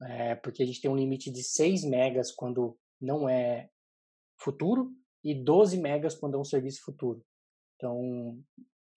É, 0.01 0.33
porque 0.33 0.63
a 0.63 0.65
gente 0.65 0.81
tem 0.81 0.89
um 0.89 0.97
limite 0.97 1.29
de 1.29 1.43
6 1.43 1.83
megas 1.83 2.31
quando 2.31 2.75
não 2.99 3.29
é 3.29 3.69
futuro 4.37 4.91
e 5.23 5.33
12 5.33 5.77
megas 5.79 6.15
quando 6.15 6.35
é 6.35 6.39
um 6.39 6.43
serviço 6.43 6.81
futuro. 6.83 7.23
Então, 7.75 8.39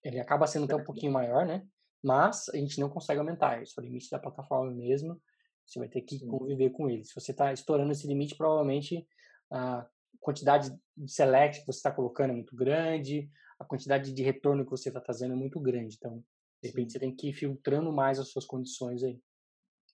ele 0.02 0.18
acaba 0.18 0.46
sendo 0.46 0.64
até 0.64 0.76
um 0.76 0.84
pouquinho 0.84 1.12
maior, 1.12 1.46
né? 1.46 1.66
Mas 2.02 2.48
a 2.48 2.56
gente 2.56 2.80
não 2.80 2.88
consegue 2.88 3.20
aumentar. 3.20 3.62
Isso 3.62 3.78
é 3.78 3.82
o 3.82 3.86
limite 3.86 4.10
da 4.10 4.18
plataforma 4.18 4.70
mesmo. 4.70 5.20
Você 5.66 5.78
vai 5.78 5.88
ter 5.88 6.00
que 6.02 6.24
conviver 6.26 6.70
com 6.70 6.88
ele. 6.88 7.04
Se 7.04 7.14
você 7.14 7.32
está 7.32 7.52
estourando 7.52 7.92
esse 7.92 8.06
limite, 8.06 8.36
provavelmente 8.36 9.06
a 9.50 9.86
quantidade 10.20 10.70
de 10.96 11.12
select 11.12 11.60
que 11.60 11.66
você 11.66 11.78
está 11.78 11.90
colocando 11.90 12.30
é 12.30 12.34
muito 12.34 12.54
grande, 12.56 13.30
a 13.58 13.64
quantidade 13.64 14.12
de 14.12 14.22
retorno 14.22 14.64
que 14.64 14.70
você 14.70 14.88
está 14.88 15.00
trazendo 15.00 15.34
é 15.34 15.36
muito 15.36 15.60
grande. 15.60 15.96
Então, 15.96 16.24
de 16.62 16.68
repente, 16.68 16.92
você 16.92 16.98
tem 16.98 17.14
que 17.14 17.28
ir 17.28 17.32
filtrando 17.32 17.92
mais 17.92 18.18
as 18.18 18.28
suas 18.28 18.46
condições 18.46 19.02
aí. 19.02 19.20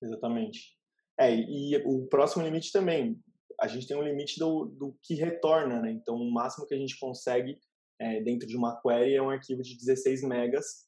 Exatamente. 0.01 0.77
É, 1.19 1.35
e 1.35 1.77
o 1.85 2.07
próximo 2.07 2.45
limite 2.45 2.71
também, 2.71 3.19
a 3.61 3.67
gente 3.67 3.87
tem 3.87 3.97
um 3.97 4.03
limite 4.03 4.39
do, 4.39 4.67
do 4.67 4.99
que 5.03 5.15
retorna, 5.15 5.81
né? 5.81 5.91
Então, 5.91 6.15
o 6.15 6.31
máximo 6.31 6.67
que 6.67 6.75
a 6.75 6.79
gente 6.79 6.99
consegue 6.99 7.59
é, 7.99 8.21
dentro 8.23 8.47
de 8.47 8.57
uma 8.57 8.81
query 8.81 9.15
é 9.15 9.23
um 9.23 9.31
arquivo 9.31 9.63
de 9.63 9.77
16 9.77 10.23
megas 10.23 10.87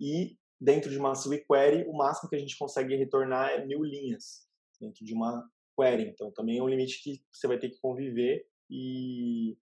e 0.00 0.36
dentro 0.60 0.90
de 0.90 0.98
uma 0.98 1.12
query 1.12 1.84
o 1.88 1.96
máximo 1.96 2.28
que 2.28 2.36
a 2.36 2.38
gente 2.38 2.56
consegue 2.56 2.96
retornar 2.96 3.50
é 3.50 3.64
mil 3.64 3.82
linhas 3.82 4.46
dentro 4.80 5.04
de 5.04 5.12
uma 5.12 5.48
query. 5.78 6.08
Então, 6.08 6.30
também 6.32 6.58
é 6.58 6.62
um 6.62 6.68
limite 6.68 7.02
que 7.02 7.22
você 7.32 7.46
vai 7.46 7.58
ter 7.58 7.70
que 7.70 7.80
conviver 7.80 8.46
e, 8.70 9.56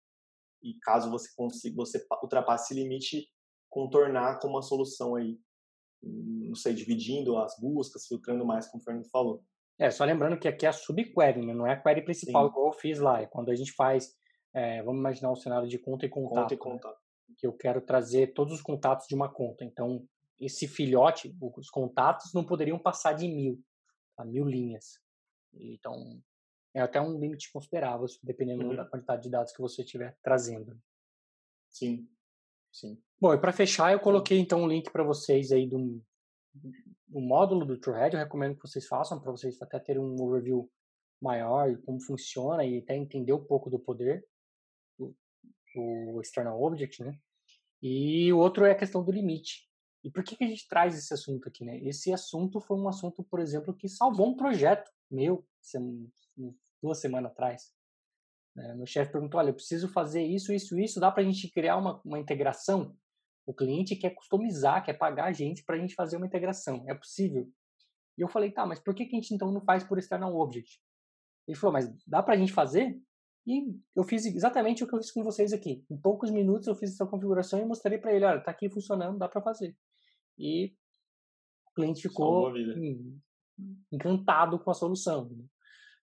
e 0.61 0.73
caso 0.81 1.09
você 1.09 1.29
consiga, 1.35 1.75
você 1.75 2.05
ultrapasse 2.21 2.73
esse 2.73 2.81
limite, 2.81 3.29
contornar 3.69 4.39
com 4.39 4.47
uma 4.47 4.61
solução 4.61 5.15
aí, 5.15 5.39
não 6.01 6.55
sei, 6.55 6.73
dividindo 6.73 7.37
as 7.37 7.57
buscas, 7.59 8.07
filtrando 8.07 8.45
mais, 8.45 8.67
como 8.67 8.81
o 8.81 8.83
Fernando 8.83 9.09
falou. 9.09 9.43
É, 9.77 9.91
só 9.91 10.05
lembrando 10.05 10.39
que 10.39 10.47
aqui 10.47 10.65
é 10.65 10.69
a 10.69 10.73
subquery, 10.73 11.45
né? 11.45 11.53
não 11.53 11.67
é 11.67 11.73
a 11.73 11.81
query 11.81 12.03
principal, 12.03 12.45
Sim. 12.45 12.51
igual 12.51 12.67
eu 12.67 12.73
fiz 12.73 12.99
lá. 12.99 13.21
É 13.21 13.25
quando 13.25 13.49
a 13.49 13.55
gente 13.55 13.73
faz, 13.73 14.15
é, 14.53 14.81
vamos 14.83 14.99
imaginar 14.99 15.31
o 15.31 15.35
cenário 15.35 15.67
de 15.67 15.77
conta 15.77 16.05
e 16.05 16.09
contato. 16.09 16.41
Conta 16.41 16.53
e 16.53 16.57
contato. 16.57 16.95
Né? 16.95 17.05
que 17.37 17.45
eu 17.45 17.53
quero 17.53 17.81
trazer 17.81 18.33
todos 18.33 18.53
os 18.53 18.61
contatos 18.61 19.07
de 19.07 19.15
uma 19.15 19.31
conta. 19.31 19.63
Então, 19.63 20.07
esse 20.39 20.67
filhote, 20.67 21.35
os 21.57 21.69
contatos 21.69 22.33
não 22.33 22.45
poderiam 22.45 22.77
passar 22.77 23.13
de 23.13 23.27
mil, 23.27 23.61
a 24.17 24.23
tá? 24.23 24.29
mil 24.29 24.45
linhas. 24.45 24.99
Então, 25.53 26.21
é 26.73 26.81
até 26.81 27.01
um 27.01 27.17
limite 27.19 27.51
considerável, 27.51 28.05
dependendo 28.21 28.65
uhum. 28.65 28.75
da 28.75 28.85
quantidade 28.85 29.23
de 29.23 29.29
dados 29.29 29.53
que 29.53 29.61
você 29.61 29.81
estiver 29.81 30.17
trazendo. 30.21 30.77
Sim, 31.69 32.07
sim. 32.71 33.01
Bom, 33.19 33.33
e 33.33 33.37
para 33.37 33.53
fechar, 33.53 33.91
eu 33.91 33.99
coloquei 33.99 34.37
então 34.39 34.63
um 34.63 34.67
link 34.67 34.91
para 34.91 35.03
vocês 35.03 35.51
aí 35.51 35.67
do, 35.67 36.01
do 37.15 37.21
módulo 37.21 37.65
do 37.65 37.79
TrueHead. 37.79 38.13
Eu 38.13 38.23
recomendo 38.23 38.55
que 38.55 38.67
vocês 38.67 38.85
façam, 38.85 39.21
para 39.21 39.31
vocês 39.31 39.61
até 39.61 39.79
terem 39.79 40.01
um 40.01 40.21
overview 40.21 40.69
maior 41.21 41.73
de 41.73 41.81
como 41.83 42.01
funciona 42.01 42.65
e 42.65 42.79
até 42.79 42.93
entender 42.93 43.31
um 43.31 43.43
pouco 43.43 43.69
do 43.69 43.79
poder 43.79 44.27
do 44.99 46.21
External 46.21 46.61
Object, 46.61 47.03
né? 47.03 47.17
E 47.81 48.31
o 48.33 48.37
outro 48.37 48.65
é 48.65 48.71
a 48.71 48.77
questão 48.77 49.03
do 49.03 49.11
limite. 49.11 49.69
E 50.03 50.11
por 50.11 50.23
que, 50.23 50.35
que 50.35 50.43
a 50.43 50.47
gente 50.47 50.67
traz 50.67 50.97
esse 50.97 51.13
assunto 51.13 51.47
aqui, 51.47 51.63
né? 51.63 51.79
Esse 51.83 52.11
assunto 52.11 52.59
foi 52.59 52.77
um 52.77 52.87
assunto, 52.87 53.23
por 53.23 53.39
exemplo, 53.39 53.73
que 53.73 53.87
salvou 53.87 54.27
um 54.27 54.35
projeto 54.35 54.91
meu 55.09 55.45
duas 56.81 56.99
semanas 56.99 57.31
atrás. 57.31 57.73
Né? 58.55 58.73
Meu 58.75 58.85
chefe 58.85 59.11
perguntou: 59.11 59.39
olha, 59.39 59.49
eu 59.49 59.55
preciso 59.55 59.87
fazer 59.87 60.23
isso, 60.23 60.51
isso, 60.51 60.77
isso, 60.77 60.99
dá 60.99 61.09
para 61.11 61.23
a 61.23 61.25
gente 61.25 61.49
criar 61.49 61.77
uma, 61.77 62.01
uma 62.03 62.19
integração? 62.19 62.95
O 63.45 63.53
cliente 63.53 63.95
quer 63.95 64.11
customizar, 64.11 64.83
quer 64.83 64.93
pagar 64.93 65.25
a 65.25 65.31
gente 65.31 65.63
para 65.63 65.75
a 65.75 65.79
gente 65.79 65.93
fazer 65.93 66.17
uma 66.17 66.25
integração. 66.25 66.83
É 66.87 66.95
possível? 66.95 67.49
E 68.17 68.21
eu 68.21 68.27
falei: 68.27 68.51
tá, 68.51 68.65
mas 68.65 68.79
por 68.79 68.95
que, 68.95 69.05
que 69.05 69.15
a 69.15 69.19
gente 69.19 69.33
então 69.33 69.51
não 69.51 69.61
faz 69.61 69.83
por 69.83 69.97
external 69.97 70.35
object? 70.35 70.81
Ele 71.47 71.57
falou: 71.57 71.73
mas 71.73 71.93
dá 72.07 72.23
para 72.23 72.33
a 72.33 72.37
gente 72.37 72.53
fazer? 72.53 72.99
E 73.45 73.79
eu 73.95 74.03
fiz 74.03 74.25
exatamente 74.25 74.83
o 74.83 74.87
que 74.87 74.95
eu 74.95 74.99
fiz 74.99 75.11
com 75.11 75.23
vocês 75.23 75.53
aqui. 75.53 75.85
Em 75.89 75.97
poucos 75.97 76.31
minutos 76.31 76.67
eu 76.67 76.75
fiz 76.75 76.91
essa 76.91 77.05
configuração 77.05 77.59
e 77.59 77.65
mostrei 77.65 77.97
para 77.97 78.13
ele: 78.13 78.25
olha, 78.25 78.41
tá 78.41 78.51
aqui 78.51 78.69
funcionando, 78.69 79.19
dá 79.19 79.29
para 79.29 79.41
fazer. 79.41 79.75
E 80.37 80.73
o 81.67 81.73
cliente 81.75 82.01
ficou 82.01 82.51
encantado 83.91 84.57
com 84.59 84.71
a 84.71 84.73
solução. 84.73 85.29
Né? 85.29 85.45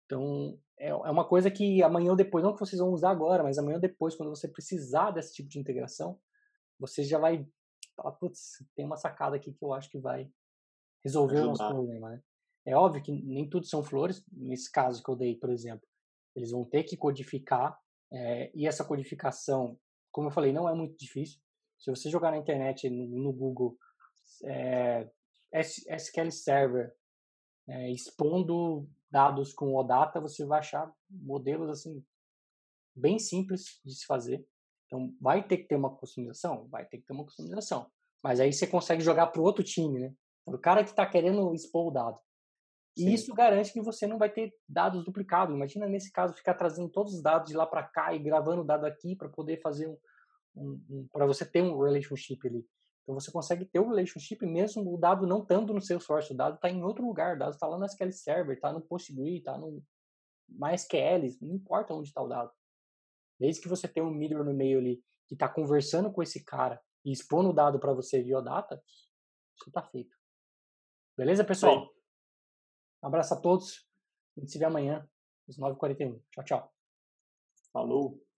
Então, 0.05 0.59
é, 0.77 0.89
é 0.89 0.93
uma 0.93 1.25
coisa 1.25 1.49
que 1.49 1.81
amanhã 1.81 2.11
ou 2.11 2.17
depois, 2.17 2.43
não 2.43 2.53
que 2.53 2.59
vocês 2.59 2.79
vão 2.79 2.91
usar 2.91 3.11
agora, 3.11 3.43
mas 3.43 3.57
amanhã 3.57 3.75
ou 3.75 3.81
depois, 3.81 4.15
quando 4.15 4.29
você 4.29 4.47
precisar 4.47 5.11
desse 5.11 5.33
tipo 5.33 5.49
de 5.49 5.59
integração, 5.59 6.19
você 6.79 7.03
já 7.03 7.19
vai 7.19 7.45
falar, 7.95 8.13
putz, 8.13 8.63
tem 8.75 8.85
uma 8.85 8.97
sacada 8.97 9.35
aqui 9.35 9.53
que 9.53 9.63
eu 9.63 9.73
acho 9.73 9.89
que 9.89 9.99
vai 9.99 10.31
resolver 11.03 11.37
Ajudar. 11.37 11.47
o 11.47 11.49
nosso 11.49 11.73
problema, 11.73 12.09
né? 12.09 12.23
É 12.65 12.75
óbvio 12.75 13.03
que 13.03 13.11
nem 13.11 13.49
tudo 13.49 13.65
são 13.65 13.83
flores. 13.83 14.23
Nesse 14.31 14.71
caso 14.71 15.03
que 15.03 15.09
eu 15.09 15.15
dei, 15.15 15.35
por 15.35 15.49
exemplo, 15.49 15.87
eles 16.35 16.51
vão 16.51 16.63
ter 16.63 16.83
que 16.83 16.95
codificar 16.95 17.79
é, 18.11 18.51
e 18.55 18.67
essa 18.67 18.83
codificação, 18.83 19.79
como 20.11 20.27
eu 20.27 20.31
falei, 20.31 20.51
não 20.51 20.67
é 20.67 20.73
muito 20.73 20.97
difícil. 20.97 21.39
Se 21.77 21.89
você 21.89 22.09
jogar 22.09 22.31
na 22.31 22.37
internet, 22.37 22.89
no, 22.89 23.07
no 23.07 23.33
Google, 23.33 23.77
é, 24.43 25.09
SQL 25.53 26.31
Server, 26.31 26.93
é, 27.67 27.91
expondo 27.91 28.89
dados 29.11 29.53
com 29.53 29.75
OData, 29.75 30.19
você 30.19 30.45
vai 30.45 30.59
achar 30.59 30.91
modelos 31.09 31.69
assim 31.69 32.03
bem 32.95 33.17
simples 33.17 33.79
de 33.85 33.93
se 33.93 34.05
fazer. 34.05 34.45
Então, 34.89 35.15
vai 35.21 35.47
ter 35.47 35.57
que 35.57 35.67
ter 35.67 35.75
uma 35.75 35.95
customização? 35.95 36.67
Vai 36.67 36.83
ter 36.83 36.97
que 36.97 37.05
ter 37.05 37.13
uma 37.13 37.23
customização. 37.23 37.87
Mas 38.23 38.39
aí 38.39 38.51
você 38.51 38.65
consegue 38.65 39.03
jogar 39.03 39.27
para 39.27 39.39
o 39.39 39.43
outro 39.43 39.63
time, 39.63 39.99
né? 39.99 40.13
Para 40.43 40.55
o 40.55 40.59
cara 40.59 40.83
que 40.83 40.89
está 40.89 41.05
querendo 41.05 41.53
expor 41.53 41.87
o 41.87 41.91
dado. 41.91 42.19
E 42.97 43.03
Sim. 43.03 43.13
isso 43.13 43.33
garante 43.33 43.71
que 43.71 43.81
você 43.81 44.07
não 44.07 44.17
vai 44.17 44.31
ter 44.31 44.51
dados 44.67 45.05
duplicados. 45.05 45.55
Imagina 45.55 45.87
nesse 45.87 46.11
caso 46.11 46.33
ficar 46.33 46.55
trazendo 46.55 46.89
todos 46.89 47.13
os 47.13 47.21
dados 47.21 47.49
de 47.49 47.55
lá 47.55 47.67
para 47.67 47.83
cá 47.83 48.13
e 48.13 48.19
gravando 48.19 48.61
o 48.61 48.65
dado 48.65 48.85
aqui 48.85 49.15
para 49.15 49.29
poder 49.29 49.61
fazer 49.61 49.87
um, 49.87 49.97
um, 50.55 50.81
um 50.89 51.07
para 51.13 51.27
você 51.27 51.45
ter 51.45 51.61
um 51.61 51.79
relationship 51.79 52.47
ali. 52.47 52.65
Então 53.03 53.19
você 53.19 53.31
consegue 53.31 53.65
ter 53.65 53.79
o 53.79 53.89
relationship 53.89 54.43
mesmo 54.45 54.93
o 54.93 54.97
dado 54.97 55.25
não 55.25 55.41
estando 55.41 55.73
no 55.73 55.81
seu 55.81 55.99
source, 55.99 56.33
o 56.33 56.37
dado 56.37 56.55
está 56.55 56.69
em 56.69 56.83
outro 56.83 57.05
lugar, 57.05 57.35
o 57.35 57.39
dado 57.39 57.53
está 57.53 57.67
lá 57.67 57.77
no 57.77 57.85
SQL 57.85 58.11
Server, 58.11 58.55
está 58.55 58.73
no 58.73 58.81
PostgreSQL, 58.81 59.37
está 59.37 59.57
no 59.57 59.83
MySQL, 60.49 61.37
não 61.41 61.55
importa 61.55 61.93
onde 61.93 62.09
está 62.09 62.21
o 62.21 62.27
dado. 62.27 62.51
Desde 63.39 63.61
que 63.61 63.67
você 63.67 63.87
tenha 63.87 64.05
um 64.05 64.11
middle 64.11 64.43
no 64.43 64.53
meio 64.53 64.79
ali 64.79 65.03
que 65.27 65.35
está 65.35 65.47
conversando 65.47 66.11
com 66.11 66.21
esse 66.21 66.43
cara 66.43 66.81
e 67.05 67.11
expondo 67.11 67.49
o 67.49 67.53
dado 67.53 67.79
para 67.79 67.93
você 67.93 68.21
via 68.21 68.41
data, 68.41 68.81
isso 69.55 69.69
está 69.69 69.81
feito. 69.83 70.15
Beleza, 71.17 71.43
pessoal? 71.43 71.89
Um 73.03 73.07
abraço 73.07 73.33
a 73.33 73.41
todos. 73.41 73.87
A 74.37 74.41
gente 74.41 74.51
se 74.51 74.59
vê 74.59 74.65
amanhã, 74.65 75.07
às 75.47 75.57
9h41. 75.57 76.21
Tchau, 76.31 76.43
tchau. 76.43 76.73
Falou. 77.71 78.28